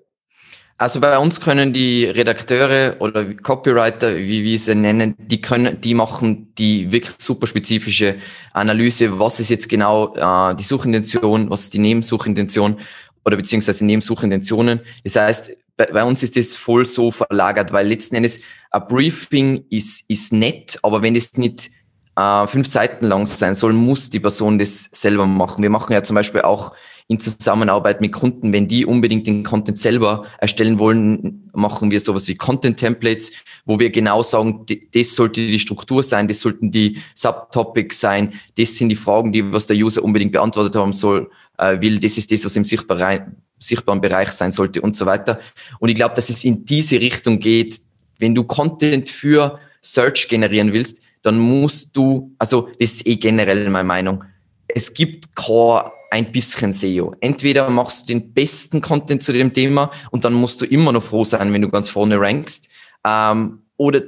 Also 0.77 0.99
bei 0.99 1.17
uns 1.17 1.39
können 1.39 1.71
die 1.71 2.05
Redakteure 2.05 2.95
oder 2.99 3.35
Copywriter, 3.35 4.17
wie 4.17 4.43
wir 4.43 4.59
sie 4.59 4.75
nennen, 4.75 5.15
die 5.17 5.39
können, 5.39 5.79
die 5.79 5.93
machen 5.93 6.53
die 6.57 6.91
wirklich 6.91 7.13
super 7.19 7.45
spezifische 7.45 8.15
Analyse, 8.53 9.19
was 9.19 9.39
ist 9.39 9.49
jetzt 9.49 9.69
genau 9.69 10.15
äh, 10.15 10.55
die 10.55 10.63
Suchintention, 10.63 11.49
was 11.49 11.61
ist 11.61 11.73
die 11.75 11.79
Nebensuchintention 11.79 12.77
oder 13.25 13.37
beziehungsweise 13.37 13.85
neben 13.85 14.01
Suchintentionen. 14.01 14.81
Das 15.03 15.15
heißt, 15.15 15.57
bei, 15.77 15.85
bei 15.85 16.03
uns 16.03 16.23
ist 16.23 16.35
das 16.35 16.55
voll 16.55 16.85
so 16.85 17.11
verlagert, 17.11 17.71
weil 17.71 17.87
letzten 17.87 18.15
Endes 18.15 18.41
ein 18.71 18.87
Briefing 18.87 19.65
ist, 19.69 20.09
ist 20.09 20.33
nett, 20.33 20.79
aber 20.83 21.01
wenn 21.01 21.15
es 21.15 21.37
nicht 21.37 21.71
äh, 22.15 22.47
fünf 22.47 22.67
Seiten 22.67 23.05
lang 23.05 23.25
sein 23.25 23.55
soll, 23.55 23.73
muss 23.73 24.09
die 24.09 24.19
Person 24.19 24.59
das 24.59 24.89
selber 24.91 25.25
machen. 25.25 25.63
Wir 25.63 25.69
machen 25.69 25.93
ja 25.93 26.03
zum 26.03 26.15
Beispiel 26.15 26.41
auch 26.41 26.75
in 27.07 27.19
Zusammenarbeit 27.19 28.01
mit 28.01 28.13
Kunden, 28.13 28.53
wenn 28.53 28.67
die 28.67 28.85
unbedingt 28.85 29.27
den 29.27 29.43
Content 29.43 29.77
selber 29.77 30.25
erstellen 30.37 30.79
wollen, 30.79 31.49
machen 31.53 31.91
wir 31.91 31.99
sowas 31.99 32.27
wie 32.27 32.35
Content 32.35 32.77
Templates, 32.77 33.31
wo 33.65 33.79
wir 33.79 33.89
genau 33.89 34.23
sagen, 34.23 34.65
das 34.93 35.15
sollte 35.15 35.41
die 35.41 35.59
Struktur 35.59 36.03
sein, 36.03 36.27
das 36.27 36.39
sollten 36.39 36.71
die 36.71 36.97
Subtopics 37.15 37.99
sein, 37.99 38.33
das 38.57 38.75
sind 38.75 38.89
die 38.89 38.95
Fragen, 38.95 39.33
die 39.33 39.51
was 39.51 39.67
der 39.67 39.77
User 39.77 40.03
unbedingt 40.03 40.31
beantwortet 40.31 40.75
haben 40.75 40.93
soll, 40.93 41.29
äh, 41.57 41.79
will, 41.81 41.99
das 41.99 42.17
ist 42.17 42.31
das, 42.31 42.45
was 42.45 42.55
im 42.55 42.63
sichtbaren, 42.63 43.37
sichtbaren 43.59 44.01
Bereich 44.01 44.29
sein 44.29 44.51
sollte 44.51 44.81
und 44.81 44.95
so 44.95 45.05
weiter. 45.05 45.39
Und 45.79 45.89
ich 45.89 45.95
glaube, 45.95 46.15
dass 46.15 46.29
es 46.29 46.43
in 46.43 46.65
diese 46.65 46.99
Richtung 46.99 47.39
geht, 47.39 47.81
wenn 48.19 48.33
du 48.33 48.43
Content 48.43 49.09
für 49.09 49.59
Search 49.81 50.27
generieren 50.29 50.71
willst, 50.73 51.01
dann 51.21 51.39
musst 51.39 51.95
du, 51.95 52.33
also 52.37 52.69
das 52.79 52.91
ist 52.91 53.07
eh 53.07 53.15
generell 53.15 53.69
meine 53.69 53.87
Meinung, 53.87 54.23
es 54.67 54.93
gibt 54.93 55.35
kein 55.35 55.83
ein 56.13 56.31
bisschen 56.31 56.71
SEO. 56.71 57.15
Entweder 57.21 57.71
machst 57.71 58.03
du 58.03 58.13
den 58.13 58.33
besten 58.33 58.81
Content 58.81 59.23
zu 59.23 59.33
dem 59.33 59.51
Thema 59.51 59.89
und 60.11 60.23
dann 60.23 60.33
musst 60.33 60.61
du 60.61 60.65
immer 60.65 60.91
noch 60.91 61.01
froh 61.01 61.25
sein, 61.25 61.51
wenn 61.51 61.63
du 61.63 61.69
ganz 61.69 61.89
vorne 61.89 62.19
rankst, 62.19 62.69
ähm, 63.03 63.63
oder 63.77 64.03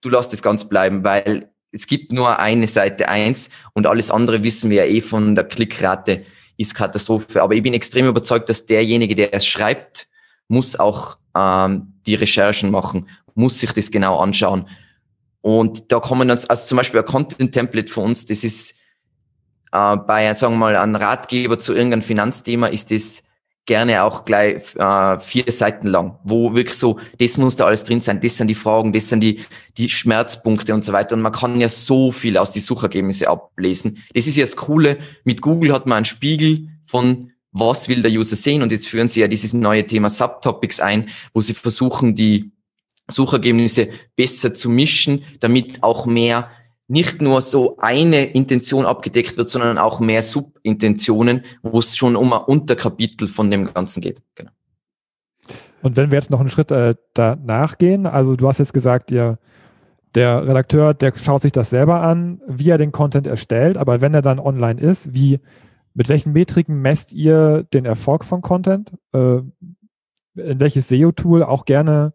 du 0.00 0.08
lässt 0.08 0.32
es 0.32 0.40
ganz 0.40 0.66
bleiben, 0.66 1.04
weil 1.04 1.50
es 1.70 1.86
gibt 1.86 2.12
nur 2.12 2.38
eine 2.38 2.66
Seite 2.66 3.10
eins 3.10 3.50
und 3.74 3.86
alles 3.86 4.10
andere 4.10 4.42
wissen 4.42 4.70
wir 4.70 4.86
ja 4.86 4.90
eh 4.90 5.02
von 5.02 5.34
der 5.34 5.44
Klickrate 5.44 6.24
ist 6.56 6.74
Katastrophe. 6.74 7.42
Aber 7.42 7.54
ich 7.54 7.62
bin 7.62 7.74
extrem 7.74 8.08
überzeugt, 8.08 8.48
dass 8.48 8.64
derjenige, 8.64 9.14
der 9.14 9.34
es 9.34 9.46
schreibt, 9.46 10.08
muss 10.48 10.80
auch 10.80 11.18
ähm, 11.36 11.92
die 12.06 12.14
Recherchen 12.14 12.70
machen, 12.70 13.06
muss 13.34 13.58
sich 13.60 13.72
das 13.72 13.90
genau 13.90 14.18
anschauen. 14.18 14.66
Und 15.42 15.92
da 15.92 16.00
kommen 16.00 16.26
dann, 16.26 16.38
also 16.48 16.66
zum 16.66 16.76
Beispiel 16.76 17.00
ein 17.00 17.06
Content-Template 17.06 17.92
für 17.92 18.00
uns, 18.00 18.24
das 18.24 18.44
ist 18.44 18.74
äh, 19.72 19.96
bei, 19.96 20.32
sagen 20.34 20.54
wir 20.54 20.58
mal, 20.58 20.76
einem 20.76 20.96
Ratgeber 20.96 21.58
zu 21.58 21.74
irgendeinem 21.74 22.02
Finanzthema 22.02 22.66
ist 22.66 22.90
das 22.90 23.24
gerne 23.66 24.02
auch 24.02 24.24
gleich 24.24 24.74
äh, 24.74 25.18
vier 25.20 25.44
Seiten 25.52 25.86
lang, 25.86 26.18
wo 26.24 26.54
wirklich 26.54 26.76
so, 26.76 26.98
das 27.18 27.38
muss 27.38 27.56
da 27.56 27.66
alles 27.66 27.84
drin 27.84 28.00
sein, 28.00 28.20
das 28.20 28.36
sind 28.36 28.48
die 28.48 28.54
Fragen, 28.54 28.92
das 28.92 29.08
sind 29.08 29.20
die, 29.20 29.44
die 29.76 29.88
Schmerzpunkte 29.88 30.74
und 30.74 30.84
so 30.84 30.92
weiter. 30.92 31.14
Und 31.14 31.22
man 31.22 31.32
kann 31.32 31.60
ja 31.60 31.68
so 31.68 32.10
viel 32.10 32.36
aus 32.36 32.52
die 32.52 32.60
Suchergebnisse 32.60 33.28
ablesen. 33.28 34.02
Das 34.12 34.26
ist 34.26 34.36
ja 34.36 34.44
das 34.44 34.56
Coole. 34.56 34.98
Mit 35.24 35.40
Google 35.40 35.72
hat 35.72 35.86
man 35.86 35.98
einen 35.98 36.04
Spiegel 36.04 36.68
von 36.84 37.30
was 37.52 37.88
will 37.88 38.02
der 38.02 38.12
User 38.12 38.36
sehen 38.36 38.62
und 38.62 38.72
jetzt 38.72 38.88
führen 38.88 39.08
sie 39.08 39.20
ja 39.20 39.28
dieses 39.28 39.52
neue 39.52 39.86
Thema 39.86 40.08
Subtopics 40.08 40.80
ein, 40.80 41.08
wo 41.32 41.40
sie 41.40 41.54
versuchen, 41.54 42.14
die 42.14 42.52
Suchergebnisse 43.08 43.88
besser 44.16 44.54
zu 44.54 44.70
mischen, 44.70 45.24
damit 45.40 45.82
auch 45.82 46.06
mehr 46.06 46.48
nicht 46.90 47.22
nur 47.22 47.40
so 47.40 47.76
eine 47.78 48.24
Intention 48.24 48.84
abgedeckt 48.84 49.36
wird, 49.36 49.48
sondern 49.48 49.78
auch 49.78 50.00
mehr 50.00 50.22
Subintentionen, 50.22 51.44
wo 51.62 51.78
es 51.78 51.96
schon 51.96 52.16
um 52.16 52.32
ein 52.32 52.40
Unterkapitel 52.42 53.28
von 53.28 53.48
dem 53.48 53.72
Ganzen 53.72 54.00
geht. 54.00 54.22
Genau. 54.34 54.50
Und 55.82 55.96
wenn 55.96 56.10
wir 56.10 56.18
jetzt 56.18 56.30
noch 56.30 56.40
einen 56.40 56.48
Schritt 56.48 56.72
äh, 56.72 56.96
danach 57.14 57.78
gehen, 57.78 58.06
also 58.06 58.34
du 58.34 58.48
hast 58.48 58.58
jetzt 58.58 58.74
gesagt, 58.74 59.12
ihr, 59.12 59.38
der 60.16 60.46
Redakteur, 60.46 60.92
der 60.92 61.12
schaut 61.16 61.42
sich 61.42 61.52
das 61.52 61.70
selber 61.70 62.02
an, 62.02 62.40
wie 62.48 62.70
er 62.70 62.78
den 62.78 62.90
Content 62.90 63.28
erstellt, 63.28 63.76
aber 63.76 64.00
wenn 64.00 64.12
er 64.12 64.22
dann 64.22 64.40
online 64.40 64.80
ist, 64.80 65.14
wie, 65.14 65.38
mit 65.94 66.08
welchen 66.08 66.32
Metriken 66.32 66.82
messt 66.82 67.12
ihr 67.12 67.62
den 67.72 67.84
Erfolg 67.84 68.24
von 68.24 68.42
Content? 68.42 68.92
Äh, 69.12 69.42
in 70.34 70.58
welches 70.58 70.88
SEO-Tool 70.88 71.44
auch 71.44 71.64
gerne 71.64 72.14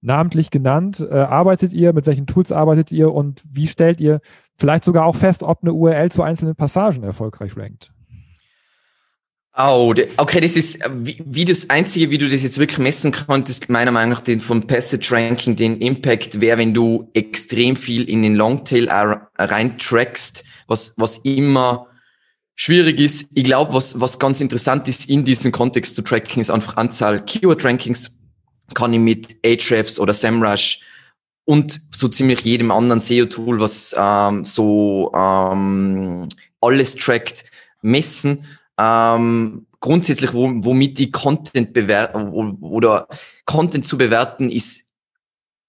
namentlich 0.00 0.50
genannt. 0.50 1.00
Äh, 1.00 1.14
arbeitet 1.14 1.72
ihr, 1.72 1.92
mit 1.92 2.06
welchen 2.06 2.26
Tools 2.26 2.52
arbeitet 2.52 2.92
ihr 2.92 3.12
und 3.12 3.42
wie 3.48 3.66
stellt 3.66 4.00
ihr 4.00 4.20
vielleicht 4.58 4.84
sogar 4.84 5.04
auch 5.04 5.16
fest, 5.16 5.42
ob 5.42 5.62
eine 5.62 5.72
URL 5.72 6.10
zu 6.10 6.22
einzelnen 6.22 6.56
Passagen 6.56 7.02
erfolgreich 7.02 7.56
rankt? 7.56 7.92
Oh, 9.56 9.92
okay, 10.16 10.40
das 10.40 10.54
ist 10.54 10.78
wie, 11.00 11.20
wie 11.26 11.44
das 11.44 11.68
Einzige, 11.68 12.10
wie 12.10 12.18
du 12.18 12.28
das 12.28 12.42
jetzt 12.42 12.58
wirklich 12.58 12.78
messen 12.78 13.12
konntest, 13.12 13.68
meiner 13.68 13.90
Meinung 13.90 14.10
nach 14.10 14.20
den 14.20 14.40
vom 14.40 14.66
Passage 14.66 15.10
Ranking, 15.10 15.56
den 15.56 15.80
Impact 15.80 16.40
wäre, 16.40 16.58
wenn 16.58 16.72
du 16.72 17.10
extrem 17.14 17.74
viel 17.74 18.08
in 18.08 18.22
den 18.22 18.36
Longtail 18.36 18.88
reintrackst, 19.36 20.44
was, 20.68 20.94
was 20.96 21.18
immer 21.18 21.88
schwierig 22.54 23.00
ist. 23.00 23.28
Ich 23.34 23.44
glaube, 23.44 23.74
was, 23.74 23.98
was 23.98 24.20
ganz 24.20 24.40
interessant 24.40 24.86
ist 24.86 25.10
in 25.10 25.24
diesem 25.24 25.50
Kontext 25.50 25.96
zu 25.96 26.02
tracken, 26.02 26.40
ist 26.40 26.50
einfach 26.50 26.76
Anzahl 26.76 27.24
Keyword-Rankings 27.24 28.19
kann 28.74 28.92
ich 28.92 29.00
mit 29.00 29.36
Ahrefs 29.44 29.98
oder 29.98 30.14
SEMrush 30.14 30.80
und 31.44 31.80
so 31.92 32.08
ziemlich 32.08 32.40
jedem 32.40 32.70
anderen 32.70 33.00
SEO-Tool, 33.00 33.60
was 33.60 33.94
ähm, 33.98 34.44
so 34.44 35.12
ähm, 35.14 36.28
alles 36.60 36.94
trackt, 36.94 37.44
messen. 37.82 38.44
Ähm, 38.78 39.66
grundsätzlich, 39.80 40.32
wo, 40.32 40.48
womit 40.56 40.98
die 40.98 41.10
Content 41.10 41.72
bewerten 41.72 42.28
oder 42.60 43.08
Content 43.46 43.86
zu 43.86 43.98
bewerten, 43.98 44.48
ist 44.48 44.84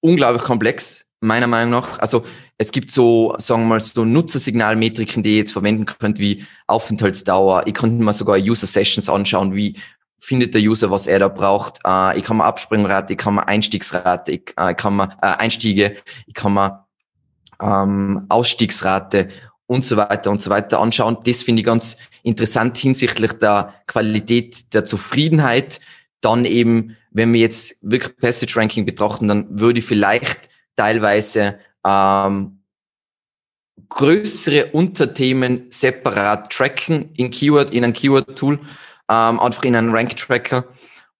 unglaublich 0.01 0.43
komplex, 0.43 1.05
meiner 1.19 1.47
Meinung 1.47 1.71
nach. 1.71 1.99
Also 1.99 2.25
es 2.57 2.71
gibt 2.71 2.91
so, 2.91 3.35
sagen 3.39 3.63
wir 3.63 3.69
mal, 3.69 3.81
so 3.81 4.05
Nutzersignalmetriken, 4.05 5.23
die 5.23 5.31
ihr 5.31 5.37
jetzt 5.37 5.53
verwenden 5.53 5.85
könnt, 5.85 6.19
wie 6.19 6.45
Aufenthaltsdauer. 6.67 7.65
Ihr 7.65 7.73
könnt 7.73 7.99
mal 7.99 8.13
sogar 8.13 8.37
User 8.37 8.67
Sessions 8.67 9.09
anschauen, 9.09 9.55
wie 9.55 9.77
findet 10.21 10.53
der 10.53 10.61
User, 10.61 10.91
was 10.91 11.07
er 11.07 11.19
da 11.19 11.27
braucht. 11.27 11.79
Äh, 11.85 12.17
ich 12.17 12.23
kann 12.23 12.37
mir 12.37 12.45
Abspringrate, 12.45 13.13
ich 13.13 13.19
kann 13.19 13.35
mir 13.35 13.47
Einstiegsrate, 13.47 14.31
ich, 14.31 14.53
äh, 14.57 14.71
ich 14.71 14.77
kann 14.77 14.95
mir 14.95 15.09
äh, 15.21 15.27
Einstiege, 15.27 15.97
ich 16.27 16.33
kann 16.35 16.53
mir 16.53 16.85
ähm, 17.59 18.27
Ausstiegsrate 18.29 19.29
und 19.65 19.83
so 19.83 19.97
weiter 19.97 20.29
und 20.29 20.39
so 20.39 20.51
weiter 20.51 20.79
anschauen. 20.79 21.17
Das 21.23 21.41
finde 21.41 21.61
ich 21.61 21.65
ganz 21.65 21.97
interessant 22.21 22.77
hinsichtlich 22.77 23.33
der 23.33 23.73
Qualität 23.87 24.73
der 24.73 24.85
Zufriedenheit. 24.85 25.79
Dann 26.21 26.45
eben, 26.45 26.95
wenn 27.09 27.33
wir 27.33 27.41
jetzt 27.41 27.77
wirklich 27.81 28.15
Passage 28.17 28.55
Ranking 28.57 28.85
betrachten, 28.85 29.27
dann 29.27 29.59
würde 29.59 29.79
ich 29.79 29.85
vielleicht 29.85 30.49
teilweise 30.75 31.57
ähm, 31.85 32.61
größere 33.89 34.67
Unterthemen 34.67 35.65
separat 35.71 36.51
tracken 36.51 37.09
in 37.15 37.31
Keyword, 37.31 37.73
in 37.73 37.83
ein 37.83 37.93
Keyword-Tool 37.93 38.59
ähm, 39.11 39.39
einfach 39.39 39.63
in 39.63 39.75
einen 39.75 39.91
Rank-Tracker. 39.91 40.65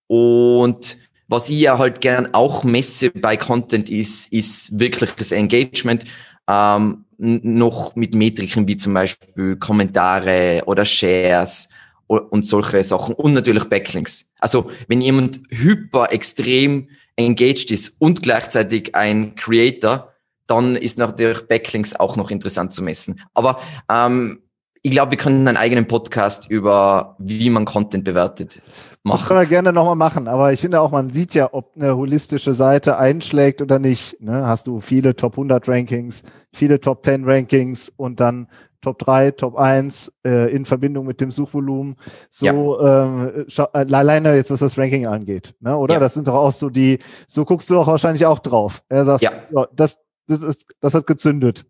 Und 0.08 0.98
was 1.28 1.50
ich 1.50 1.60
ja 1.60 1.78
halt 1.78 2.02
gern 2.02 2.34
auch 2.34 2.64
messe 2.64 3.12
bei 3.12 3.38
Content 3.38 3.90
ist, 3.90 4.32
ist 4.32 4.80
wirklich 4.80 5.12
das 5.12 5.32
Engagement. 5.32 6.06
Ähm, 6.48 7.06
noch 7.18 7.96
mit 7.96 8.16
Metriken 8.16 8.68
wie 8.68 8.78
zum 8.78 8.96
Beispiel 8.96 9.56
Kommentare 9.58 10.64
oder 10.66 10.86
Shares 10.86 11.70
und 12.08 12.48
solche 12.48 12.84
Sachen 12.84 13.14
und 13.14 13.34
natürlich 13.34 13.66
Backlinks. 13.66 14.32
Also 14.40 14.72
wenn 14.88 15.02
jemand 15.02 15.40
hyper 15.50 16.12
extrem 16.12 16.90
engaged 17.16 17.70
ist 17.70 18.02
und 18.02 18.24
gleichzeitig 18.24 18.96
ein 18.96 19.36
Creator, 19.36 20.12
dann 20.48 20.76
ist 20.76 20.98
natürlich 20.98 21.48
Backlinks 21.48 21.96
auch 21.96 22.16
noch 22.16 22.32
interessant 22.32 22.74
zu 22.74 22.82
messen. 22.82 23.22
Aber 23.36 23.60
ähm, 23.88 24.42
ich 24.84 24.92
glaube, 24.92 25.12
wir 25.12 25.18
können 25.18 25.48
einen 25.48 25.58
eigenen 25.58 25.88
Podcast 25.88 26.50
über, 26.50 27.16
wie 27.20 27.50
man 27.52 27.66
Content 27.66 28.04
bewertet, 28.04 28.62
machen. 29.04 29.20
Das 29.20 29.28
können 29.28 29.40
wir 29.42 29.46
gerne 29.46 29.74
nochmal 29.74 29.96
machen, 29.96 30.28
aber 30.28 30.54
ich 30.54 30.60
finde 30.60 30.82
auch, 30.82 30.92
man 30.92 31.12
sieht 31.12 31.36
ja, 31.36 31.50
ob 31.52 31.76
eine 31.76 31.96
holistische 31.96 32.56
Seite 32.56 32.98
einschlägt 32.98 33.62
oder 33.62 33.78
nicht. 33.78 34.20
Ne? 34.22 34.48
Hast 34.48 34.66
du 34.66 34.80
viele 34.80 35.16
Top 35.16 35.34
100 35.34 35.70
Rankings, 35.70 36.24
viele 36.52 36.80
Top 36.80 37.06
10 37.06 37.26
Rankings 37.26 37.94
und 37.96 38.20
dann 38.20 38.48
Top 38.82 38.98
3, 38.98 39.32
Top 39.32 39.56
1 39.56 40.12
äh, 40.26 40.52
in 40.52 40.66
Verbindung 40.66 41.06
mit 41.06 41.22
dem 41.22 41.30
Suchvolumen. 41.30 41.96
So 42.32 42.46
ja. 42.82 43.04
ähm, 43.06 43.46
äh, 43.48 43.64
alleine 43.72 44.36
jetzt, 44.36 44.50
was 44.50 44.62
das 44.62 44.80
Ranking 44.80 45.06
angeht. 45.06 45.54
Ne? 45.60 45.78
Oder? 45.78 45.96
Ja. 45.96 46.00
Das 46.00 46.16
sind 46.16 46.28
doch 46.28 46.34
auch 46.34 46.52
so 46.52 46.72
die, 46.72 46.98
so 47.28 47.46
guckst 47.46 47.70
du 47.70 47.76
doch 47.76 47.86
wahrscheinlich 47.86 48.26
auch 48.26 48.40
drauf. 48.40 48.82
Er 48.90 49.06
sagt, 49.06 49.22
ja. 49.22 49.32
ja, 49.52 49.68
das, 49.76 50.00
das, 50.28 50.42
ist, 50.42 50.74
das 50.80 50.96
hat 50.96 51.06
gezündet. 51.06 51.68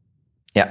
Ja, 0.56 0.67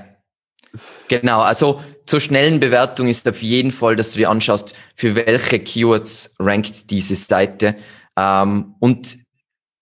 Genau, 1.09 1.40
also 1.40 1.83
zur 2.06 2.20
schnellen 2.20 2.61
Bewertung 2.61 3.09
ist 3.09 3.28
auf 3.28 3.42
jeden 3.42 3.72
Fall, 3.72 3.96
dass 3.96 4.12
du 4.12 4.18
dir 4.18 4.30
anschaust, 4.30 4.74
für 4.94 5.14
welche 5.14 5.59
Keywords 5.59 6.35
rankt 6.38 6.90
diese 6.90 7.16
Seite. 7.16 7.76
Ähm, 8.16 8.74
und 8.80 9.18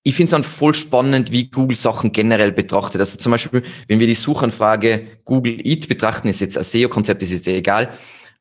ich 0.03 0.14
finde 0.14 0.24
es 0.27 0.31
dann 0.31 0.44
voll 0.44 0.74
spannend, 0.74 1.33
wie 1.33 1.51
Google 1.51 1.77
Sachen 1.77 2.12
generell 2.12 2.53
betrachtet. 2.53 3.01
Also 3.01 3.18
zum 3.18 3.33
Beispiel, 3.33 3.62
wenn 3.88 4.01
wir 4.01 4.07
die 4.07 4.14
Suchanfrage 4.14 5.18
Google 5.24 5.61
Eat 5.66 5.88
betrachten, 5.88 6.29
ist 6.29 6.40
jetzt 6.40 6.57
ein 6.57 6.64
SEO-Konzept, 6.64 7.22
ist 7.22 7.33
jetzt 7.33 7.48
egal, 7.48 7.90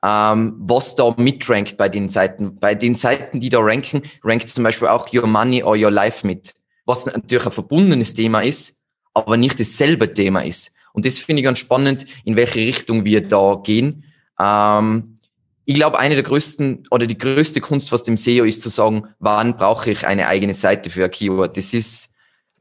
ähm, 0.03 0.55
was 0.60 0.95
da 0.95 1.13
mitrankt 1.17 1.75
bei 1.75 1.89
den 1.89 2.07
Seiten. 2.10 2.57
Bei 2.60 2.75
den 2.75 2.95
Seiten, 2.95 3.39
die 3.39 3.49
da 3.49 3.60
ranken, 3.60 4.03
rankt 4.23 4.49
zum 4.49 4.63
Beispiel 4.63 4.88
auch 4.88 5.12
Your 5.13 5.27
Money 5.27 5.63
or 5.63 5.75
Your 5.75 5.91
Life 5.91 6.25
mit. 6.25 6.53
Was 6.86 7.05
natürlich 7.05 7.45
ein 7.45 7.51
verbundenes 7.51 8.13
Thema 8.13 8.41
ist, 8.41 8.81
aber 9.13 9.36
nicht 9.36 9.60
dasselbe 9.60 10.13
Thema 10.13 10.41
ist. 10.45 10.71
Und 10.97 11.05
das 11.05 11.19
finde 11.19 11.41
ich 11.41 11.45
ganz 11.45 11.60
spannend, 11.60 12.07
in 12.25 12.36
welche 12.36 12.57
Richtung 12.57 13.05
wir 13.05 13.21
da 13.21 13.62
gehen. 13.63 14.03
Ähm, 14.39 15.19
ich 15.63 15.75
glaube, 15.75 15.99
eine 15.99 16.15
der 16.15 16.23
größten 16.23 16.86
oder 16.89 17.05
die 17.05 17.19
größte 17.19 17.62
Kunst 17.62 17.91
was 17.91 18.01
dem 18.01 18.17
SEO 18.17 18.45
ist 18.45 18.63
zu 18.63 18.69
sagen, 18.69 19.03
wann 19.19 19.57
brauche 19.57 19.91
ich 19.91 20.07
eine 20.07 20.27
eigene 20.27 20.55
Seite 20.55 20.89
für 20.89 21.05
ein 21.05 21.12
Keyword. 21.12 21.55
Das 21.55 21.75
ist, 21.75 22.15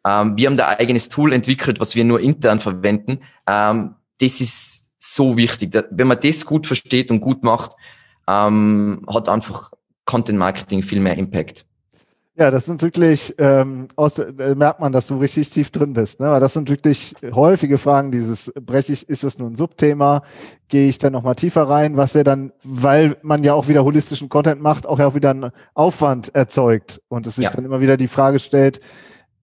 ähm, 0.06 0.36
wir 0.36 0.48
haben 0.48 0.58
da 0.58 0.68
ein 0.68 0.76
eigenes 0.80 1.08
Tool 1.08 1.32
entwickelt, 1.32 1.80
was 1.80 1.94
wir 1.94 2.04
nur 2.04 2.20
intern 2.20 2.60
verwenden. 2.60 3.20
Ähm, 3.46 3.94
das 4.20 4.42
ist 4.42 4.90
so 4.98 5.38
wichtig. 5.38 5.70
Wenn 5.90 6.06
man 6.06 6.20
das 6.20 6.44
gut 6.44 6.66
versteht 6.66 7.10
und 7.10 7.20
gut 7.20 7.42
macht, 7.42 7.72
ähm, 8.28 9.02
hat 9.08 9.30
einfach 9.30 9.70
Content 10.04 10.38
Marketing 10.38 10.82
viel 10.82 11.00
mehr 11.00 11.16
Impact. 11.16 11.64
Ja, 12.38 12.50
das 12.50 12.66
sind 12.66 12.82
wirklich, 12.82 13.34
ähm, 13.38 13.88
aus, 13.96 14.18
äh, 14.18 14.54
merkt 14.54 14.78
man, 14.78 14.92
dass 14.92 15.06
du 15.06 15.16
richtig 15.16 15.48
tief 15.48 15.70
drin 15.70 15.94
bist. 15.94 16.20
Ne? 16.20 16.30
Weil 16.30 16.40
das 16.40 16.52
sind 16.52 16.68
wirklich 16.68 17.14
häufige 17.32 17.78
Fragen, 17.78 18.10
dieses 18.10 18.52
breche 18.60 18.92
ich, 18.92 19.08
ist 19.08 19.24
es 19.24 19.38
nur 19.38 19.48
ein 19.48 19.56
Subthema? 19.56 20.22
Gehe 20.68 20.86
ich 20.86 20.98
dann 20.98 21.14
nochmal 21.14 21.34
tiefer 21.34 21.62
rein, 21.62 21.96
was 21.96 22.12
ja 22.12 22.24
dann, 22.24 22.52
weil 22.62 23.16
man 23.22 23.42
ja 23.42 23.54
auch 23.54 23.68
wieder 23.68 23.84
holistischen 23.84 24.28
Content 24.28 24.60
macht, 24.60 24.86
auch 24.86 24.98
ja 24.98 25.06
auch 25.06 25.14
wieder 25.14 25.30
einen 25.30 25.50
Aufwand 25.72 26.34
erzeugt 26.34 27.00
und 27.08 27.26
es 27.26 27.36
sich 27.36 27.46
ja. 27.46 27.52
dann 27.52 27.64
immer 27.64 27.80
wieder 27.80 27.96
die 27.96 28.08
Frage 28.08 28.38
stellt, 28.38 28.80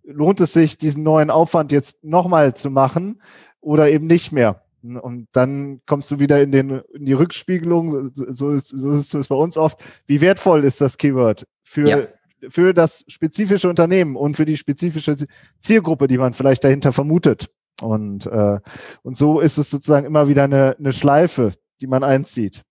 lohnt 0.04 0.40
es 0.40 0.54
sich, 0.54 0.78
diesen 0.78 1.02
neuen 1.02 1.32
Aufwand 1.32 1.72
jetzt 1.72 2.04
nochmal 2.04 2.54
zu 2.54 2.70
machen 2.70 3.22
oder 3.60 3.90
eben 3.90 4.06
nicht 4.06 4.32
mehr? 4.32 4.62
Und 4.84 5.30
dann 5.32 5.82
kommst 5.88 6.12
du 6.12 6.20
wieder 6.20 6.44
in, 6.44 6.52
den, 6.52 6.82
in 6.94 7.06
die 7.06 7.14
Rückspiegelung, 7.14 8.12
so 8.14 8.52
ist, 8.52 8.68
so 8.68 8.92
ist 8.92 9.16
es 9.16 9.28
bei 9.30 9.36
uns 9.36 9.58
oft. 9.58 9.84
Wie 10.06 10.22
wertvoll 10.22 10.64
ist 10.64 10.80
das 10.80 10.98
Keyword 10.98 11.48
für, 11.64 11.88
ja 11.88 12.08
für 12.50 12.74
das 12.74 13.06
spezifische 13.08 13.70
Unternehmen 13.70 14.16
und 14.16 14.36
für 14.36 14.46
die 14.46 14.58
spezifische 14.58 15.16
Zielgruppe, 15.60 16.08
die 16.08 16.18
man 16.18 16.34
vielleicht 16.34 16.64
dahinter 16.64 16.92
vermutet. 16.92 17.50
Und, 17.82 18.28
äh, 18.28 18.60
und 19.02 19.18
so 19.18 19.40
ist 19.40 19.58
es 19.58 19.70
sozusagen 19.70 20.06
immer 20.06 20.28
wieder 20.28 20.44
eine, 20.44 20.76
eine 20.78 20.94
Schleife, 20.94 21.54
die 21.82 21.88
man 21.88 22.04
einzieht. 22.04 22.64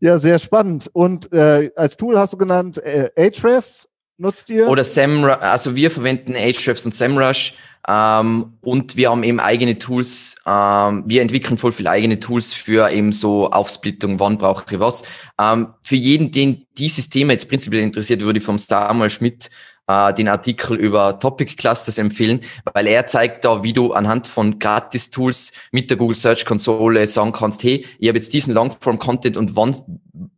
Ja, 0.00 0.18
sehr 0.18 0.38
spannend. 0.38 0.88
Und 0.92 1.32
äh, 1.32 1.70
als 1.74 1.96
Tool 1.96 2.18
hast 2.18 2.32
du 2.32 2.38
genannt 2.38 2.78
äh, 2.78 3.10
Ahrefs 3.16 3.88
nutzt 4.18 4.50
ihr? 4.50 4.68
Oder 4.68 4.84
SEMrush, 4.84 5.38
also 5.40 5.74
wir 5.74 5.90
verwenden 5.90 6.36
Ahrefs 6.36 6.84
und 6.84 6.94
SEMrush 6.94 7.54
ähm, 7.88 8.58
und 8.60 8.96
wir 8.96 9.10
haben 9.10 9.22
eben 9.22 9.40
eigene 9.40 9.78
Tools, 9.78 10.36
ähm, 10.46 11.04
wir 11.06 11.22
entwickeln 11.22 11.56
voll 11.56 11.72
viele 11.72 11.90
eigene 11.90 12.20
Tools 12.20 12.52
für 12.52 12.90
eben 12.90 13.12
so 13.12 13.50
Aufsplittung, 13.50 14.20
wann 14.20 14.36
brauche 14.36 14.64
ich 14.70 14.78
was. 14.78 15.04
Ähm, 15.40 15.68
für 15.82 15.96
jeden, 15.96 16.30
den 16.30 16.66
dieses 16.76 17.08
Thema 17.08 17.32
jetzt 17.32 17.48
prinzipiell 17.48 17.82
interessiert, 17.82 18.20
würde 18.20 18.40
ich 18.40 18.44
vom 18.44 18.58
Samuel 18.58 19.08
Schmidt 19.08 19.50
äh, 19.86 20.12
den 20.12 20.28
Artikel 20.28 20.76
über 20.76 21.18
Topic 21.18 21.54
Clusters 21.56 21.96
empfehlen, 21.96 22.42
weil 22.74 22.86
er 22.86 23.06
zeigt 23.06 23.46
da, 23.46 23.62
wie 23.62 23.72
du 23.72 23.92
anhand 23.92 24.26
von 24.26 24.58
Gratis-Tools 24.58 25.52
mit 25.72 25.88
der 25.88 25.96
Google 25.96 26.16
Search 26.16 26.44
Konsole 26.44 27.06
sagen 27.06 27.32
kannst, 27.32 27.62
hey, 27.62 27.86
ich 27.98 28.08
habe 28.08 28.18
jetzt 28.18 28.34
diesen 28.34 28.52
Longform-Content 28.52 29.38
und 29.38 29.56
wann, 29.56 29.74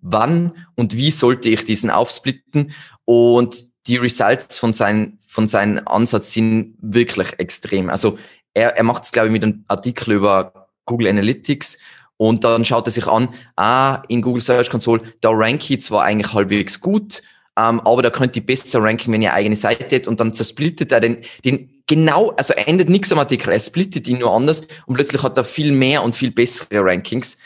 wann 0.01 0.53
und 0.77 0.95
wie 0.95 1.11
sollte 1.11 1.49
ich 1.49 1.65
diesen 1.65 1.91
aufsplitten 1.91 2.73
und 3.05 3.70
die 3.87 3.97
Results 3.97 4.59
von 4.59 4.73
seinen 4.73 5.19
von 5.27 5.47
seinem 5.47 5.87
Ansatz 5.87 6.33
sind 6.33 6.75
wirklich 6.81 7.39
extrem. 7.39 7.89
Also 7.89 8.19
er, 8.53 8.77
er 8.77 8.83
macht 8.83 9.05
es, 9.05 9.13
glaube 9.13 9.29
ich, 9.29 9.33
mit 9.33 9.45
einem 9.45 9.65
Artikel 9.69 10.15
über 10.15 10.69
Google 10.87 11.07
Analytics 11.07 11.79
und 12.17 12.43
dann 12.43 12.65
schaut 12.65 12.89
er 12.89 12.91
sich 12.91 13.07
an, 13.07 13.33
ah, 13.57 14.03
in 14.09 14.23
Google 14.23 14.43
Search 14.43 14.69
Console, 14.69 15.01
da 15.21 15.31
rank 15.31 15.71
ich 15.71 15.81
zwar 15.81 16.03
eigentlich 16.03 16.35
halbwegs 16.35 16.81
gut, 16.81 17.23
ähm, 17.57 17.81
aber 17.81 18.03
da 18.03 18.11
könnte 18.11 18.41
ich 18.41 18.47
besser 18.47 18.83
ranken, 18.83 19.13
wenn 19.13 19.23
ihr 19.23 19.33
eigene 19.33 19.57
Seite 19.57 19.85
hättet 19.85 20.09
und 20.09 20.19
dann 20.21 20.35
zersplittet 20.35 20.93
er 20.93 21.01
den, 21.01 21.19
den 21.45 21.83
genau, 21.87 22.31
also 22.31 22.53
er 22.55 22.69
ändert 22.69 22.89
nichts 22.89 23.13
am 23.13 23.21
Artikel, 23.21 23.53
er 23.53 23.61
splittet 23.61 24.09
ihn 24.09 24.19
nur 24.19 24.35
anders 24.35 24.67
und 24.87 24.95
plötzlich 24.95 25.23
hat 25.23 25.39
er 25.39 25.45
viel 25.45 25.73
mehr 25.73 26.03
und 26.03 26.17
viel 26.17 26.31
bessere 26.31 26.85
Rankings. 26.85 27.39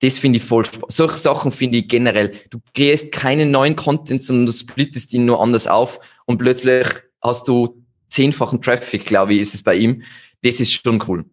Das 0.00 0.18
finde 0.18 0.38
ich 0.38 0.44
voll 0.44 0.64
spannend. 0.64 0.92
Solche 0.92 1.18
Sachen 1.18 1.52
finde 1.52 1.78
ich 1.78 1.88
generell. 1.88 2.32
Du 2.50 2.58
kreierst 2.74 3.12
keinen 3.12 3.50
neuen 3.50 3.76
Content, 3.76 4.22
sondern 4.22 4.46
du 4.46 4.52
splittest 4.52 5.12
ihn 5.12 5.26
nur 5.26 5.42
anders 5.42 5.66
auf 5.66 6.00
und 6.26 6.38
plötzlich 6.38 6.86
hast 7.22 7.48
du 7.48 7.84
zehnfachen 8.08 8.62
Traffic, 8.62 9.06
glaube 9.06 9.34
ich, 9.34 9.40
ist 9.40 9.54
es 9.54 9.62
bei 9.62 9.76
ihm. 9.76 10.02
Das 10.42 10.58
ist 10.58 10.72
schon 10.72 11.02
cool. 11.06 11.24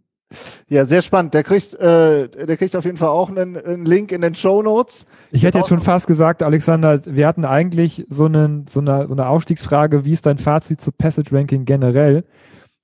Ja, 0.67 0.85
sehr 0.85 1.01
spannend. 1.01 1.33
Der 1.33 1.43
kriegt, 1.43 1.73
äh, 1.75 2.27
der 2.27 2.57
kriegt 2.57 2.75
auf 2.75 2.83
jeden 2.83 2.97
Fall 2.97 3.09
auch 3.09 3.29
einen, 3.29 3.55
einen 3.55 3.85
Link 3.85 4.11
in 4.11 4.19
den 4.19 4.35
Show 4.35 4.61
Notes. 4.61 5.05
Ich 5.31 5.43
hätte 5.43 5.59
jetzt 5.59 5.69
schon 5.69 5.79
fast 5.79 6.05
gesagt, 6.05 6.43
Alexander, 6.43 6.99
wir 7.05 7.25
hatten 7.25 7.45
eigentlich 7.45 8.03
so, 8.09 8.25
einen, 8.25 8.67
so, 8.67 8.81
eine, 8.81 9.07
so 9.07 9.13
eine 9.13 9.27
Aufstiegsfrage, 9.29 10.03
wie 10.03 10.11
ist 10.11 10.25
dein 10.25 10.37
Fazit 10.37 10.81
zu 10.81 10.91
Passage 10.91 11.33
Ranking 11.33 11.63
generell? 11.63 12.25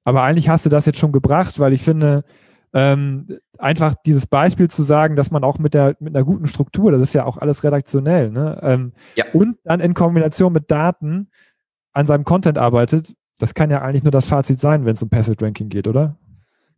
Aber 0.05 0.23
eigentlich 0.23 0.47
hast 0.47 0.65
du 0.65 0.69
das 0.69 0.85
jetzt 0.85 0.99
schon 0.99 1.11
gebracht, 1.11 1.59
weil 1.59 1.73
ich 1.73 1.81
finde, 1.81 2.23
ähm, 2.73 3.39
einfach 3.57 3.93
dieses 4.05 4.25
Beispiel 4.25 4.69
zu 4.69 4.83
sagen, 4.83 5.15
dass 5.15 5.31
man 5.31 5.43
auch 5.43 5.59
mit 5.59 5.73
der 5.73 5.95
mit 5.99 6.15
einer 6.15 6.25
guten 6.25 6.47
Struktur, 6.47 6.91
das 6.91 7.01
ist 7.01 7.13
ja 7.13 7.25
auch 7.25 7.37
alles 7.37 7.63
redaktionell, 7.63 8.31
ne? 8.31 8.59
Ähm, 8.63 8.93
ja. 9.15 9.25
und 9.33 9.57
dann 9.63 9.79
in 9.79 9.93
Kombination 9.93 10.53
mit 10.53 10.71
Daten 10.71 11.29
an 11.93 12.07
seinem 12.07 12.23
Content 12.23 12.57
arbeitet, 12.57 13.13
das 13.39 13.53
kann 13.53 13.69
ja 13.69 13.81
eigentlich 13.81 14.03
nur 14.03 14.11
das 14.11 14.27
Fazit 14.27 14.59
sein, 14.59 14.85
wenn 14.85 14.93
es 14.93 15.03
um 15.03 15.09
Passage 15.09 15.43
Ranking 15.45 15.69
geht, 15.69 15.87
oder? 15.87 16.17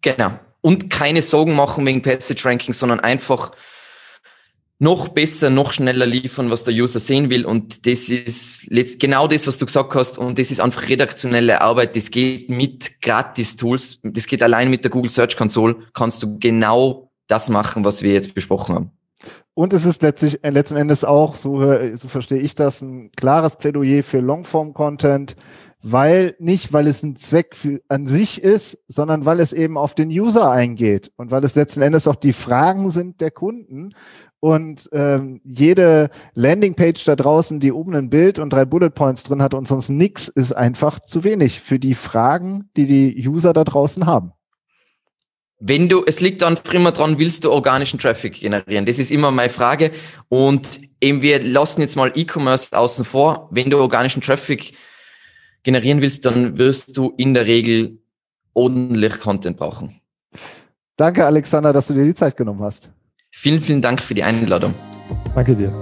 Genau. 0.02 0.32
Und 0.62 0.90
keine 0.90 1.22
Sorgen 1.22 1.56
machen 1.56 1.86
wegen 1.86 2.02
Passage 2.02 2.44
Ranking, 2.44 2.74
sondern 2.74 3.00
einfach 3.00 3.52
noch 4.80 5.08
besser, 5.10 5.50
noch 5.50 5.72
schneller 5.72 6.06
liefern, 6.06 6.50
was 6.50 6.64
der 6.64 6.74
User 6.74 7.00
sehen 7.00 7.30
will. 7.30 7.46
Und 7.46 7.88
das 7.88 8.10
ist 8.10 8.68
genau 9.00 9.28
das, 9.28 9.48
was 9.48 9.58
du 9.58 9.66
gesagt 9.66 9.96
hast. 9.96 10.18
Und 10.18 10.38
das 10.38 10.52
ist 10.52 10.60
einfach 10.60 10.90
redaktionelle 10.90 11.62
Arbeit. 11.62 11.96
Das 11.96 12.12
geht 12.12 12.50
mit 12.50 13.02
Gratis-Tools. 13.02 14.00
Das 14.04 14.28
geht 14.28 14.44
allein 14.44 14.70
mit 14.70 14.84
der 14.84 14.92
Google 14.92 15.10
Search 15.10 15.38
Console. 15.38 15.78
Kannst 15.94 16.22
du 16.24 16.38
genau 16.38 17.12
das 17.28 17.50
machen, 17.50 17.86
was 17.86 18.04
wir 18.04 18.14
jetzt 18.14 18.36
besprochen 18.36 18.76
haben. 18.76 18.92
Und 19.54 19.72
es 19.72 19.86
ist 19.86 20.02
letztlich, 20.02 20.44
äh, 20.44 20.50
letzten 20.50 20.76
Endes 20.76 21.06
auch, 21.06 21.38
so, 21.38 21.60
so 21.96 22.08
verstehe 22.10 22.40
ich 22.40 22.56
das, 22.56 22.82
ein 22.82 23.10
klares 23.16 23.56
Plädoyer 23.56 24.04
für 24.04 24.20
Longform-Content, 24.20 25.38
weil 25.88 26.36
nicht, 26.40 26.74
weil 26.74 26.88
es 26.88 27.04
ein 27.04 27.16
Zweck 27.16 27.56
für, 27.56 27.80
an 27.90 28.08
sich 28.08 28.42
ist, 28.42 28.80
sondern 28.88 29.26
weil 29.26 29.40
es 29.40 29.54
eben 29.54 29.78
auf 29.78 29.94
den 29.94 30.10
User 30.10 30.50
eingeht 30.50 31.12
und 31.16 31.30
weil 31.30 31.44
es 31.44 31.54
letzten 31.54 31.84
Endes 31.84 32.08
auch 32.08 32.16
die 32.16 32.34
Fragen 32.34 32.90
sind 32.90 33.22
der 33.22 33.30
Kunden. 33.30 33.90
Und 34.40 34.90
ähm, 34.94 35.42
jede 35.44 36.10
Landingpage 36.34 37.06
da 37.06 37.16
draußen, 37.16 37.60
die 37.60 37.72
oben 37.72 37.94
ein 37.94 38.10
Bild 38.10 38.40
und 38.40 38.52
drei 38.52 38.66
Bullet 38.66 38.90
Points 38.90 39.26
drin 39.26 39.44
hat 39.44 39.54
und 39.54 39.68
sonst 39.68 39.90
nix, 39.90 40.28
ist 40.28 40.54
einfach 40.54 41.00
zu 41.00 41.24
wenig 41.24 41.62
für 41.62 41.78
die 41.78 41.94
Fragen, 41.94 42.68
die 42.76 42.88
die 42.88 43.28
User 43.28 43.54
da 43.54 43.64
draußen 43.64 44.08
haben. 44.08 44.32
Wenn 45.60 45.88
du, 45.88 46.04
es 46.04 46.20
liegt 46.20 46.42
dann 46.42 46.58
immer 46.74 46.94
dran, 46.94 47.20
willst 47.20 47.44
du 47.44 47.52
organischen 47.52 48.00
Traffic 48.00 48.34
generieren? 48.34 48.88
Das 48.88 48.98
ist 48.98 49.12
immer 49.12 49.30
meine 49.30 49.52
Frage. 49.52 49.92
Und 50.30 50.80
eben 51.00 51.22
wir 51.22 51.44
lassen 51.44 51.82
jetzt 51.82 51.96
mal 51.96 52.12
E-Commerce 52.16 52.76
außen 52.76 53.06
vor. 53.06 53.50
Wenn 53.52 53.70
du 53.70 53.78
organischen 53.78 54.24
Traffic 54.24 54.74
generieren 55.66 56.00
willst, 56.02 56.26
dann 56.26 56.58
wirst 56.58 56.96
du 56.96 57.14
in 57.18 57.34
der 57.34 57.46
Regel 57.48 57.98
ordentlich 58.54 59.20
Content 59.20 59.58
brauchen. 59.58 60.00
Danke, 60.96 61.26
Alexander, 61.26 61.74
dass 61.74 61.88
du 61.88 61.94
dir 61.94 62.06
die 62.06 62.14
Zeit 62.14 62.38
genommen 62.38 62.62
hast. 62.62 62.90
Vielen, 63.32 63.60
vielen 63.60 63.82
Dank 63.82 64.00
für 64.00 64.14
die 64.14 64.24
Einladung. 64.24 64.74
Danke 65.34 65.56
dir. 65.56 65.74